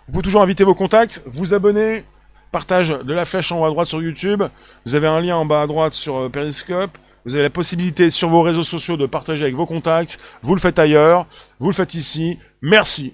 [0.07, 2.03] Vous pouvez toujours inviter vos contacts, vous abonner,
[2.51, 4.41] partage de la flèche en haut à droite sur YouTube.
[4.87, 6.97] Vous avez un lien en bas à droite sur euh, Periscope.
[7.25, 10.19] Vous avez la possibilité sur vos réseaux sociaux de partager avec vos contacts.
[10.43, 11.25] Vous le faites ailleurs,
[11.59, 12.37] vous le faites ici.
[12.61, 13.13] Merci.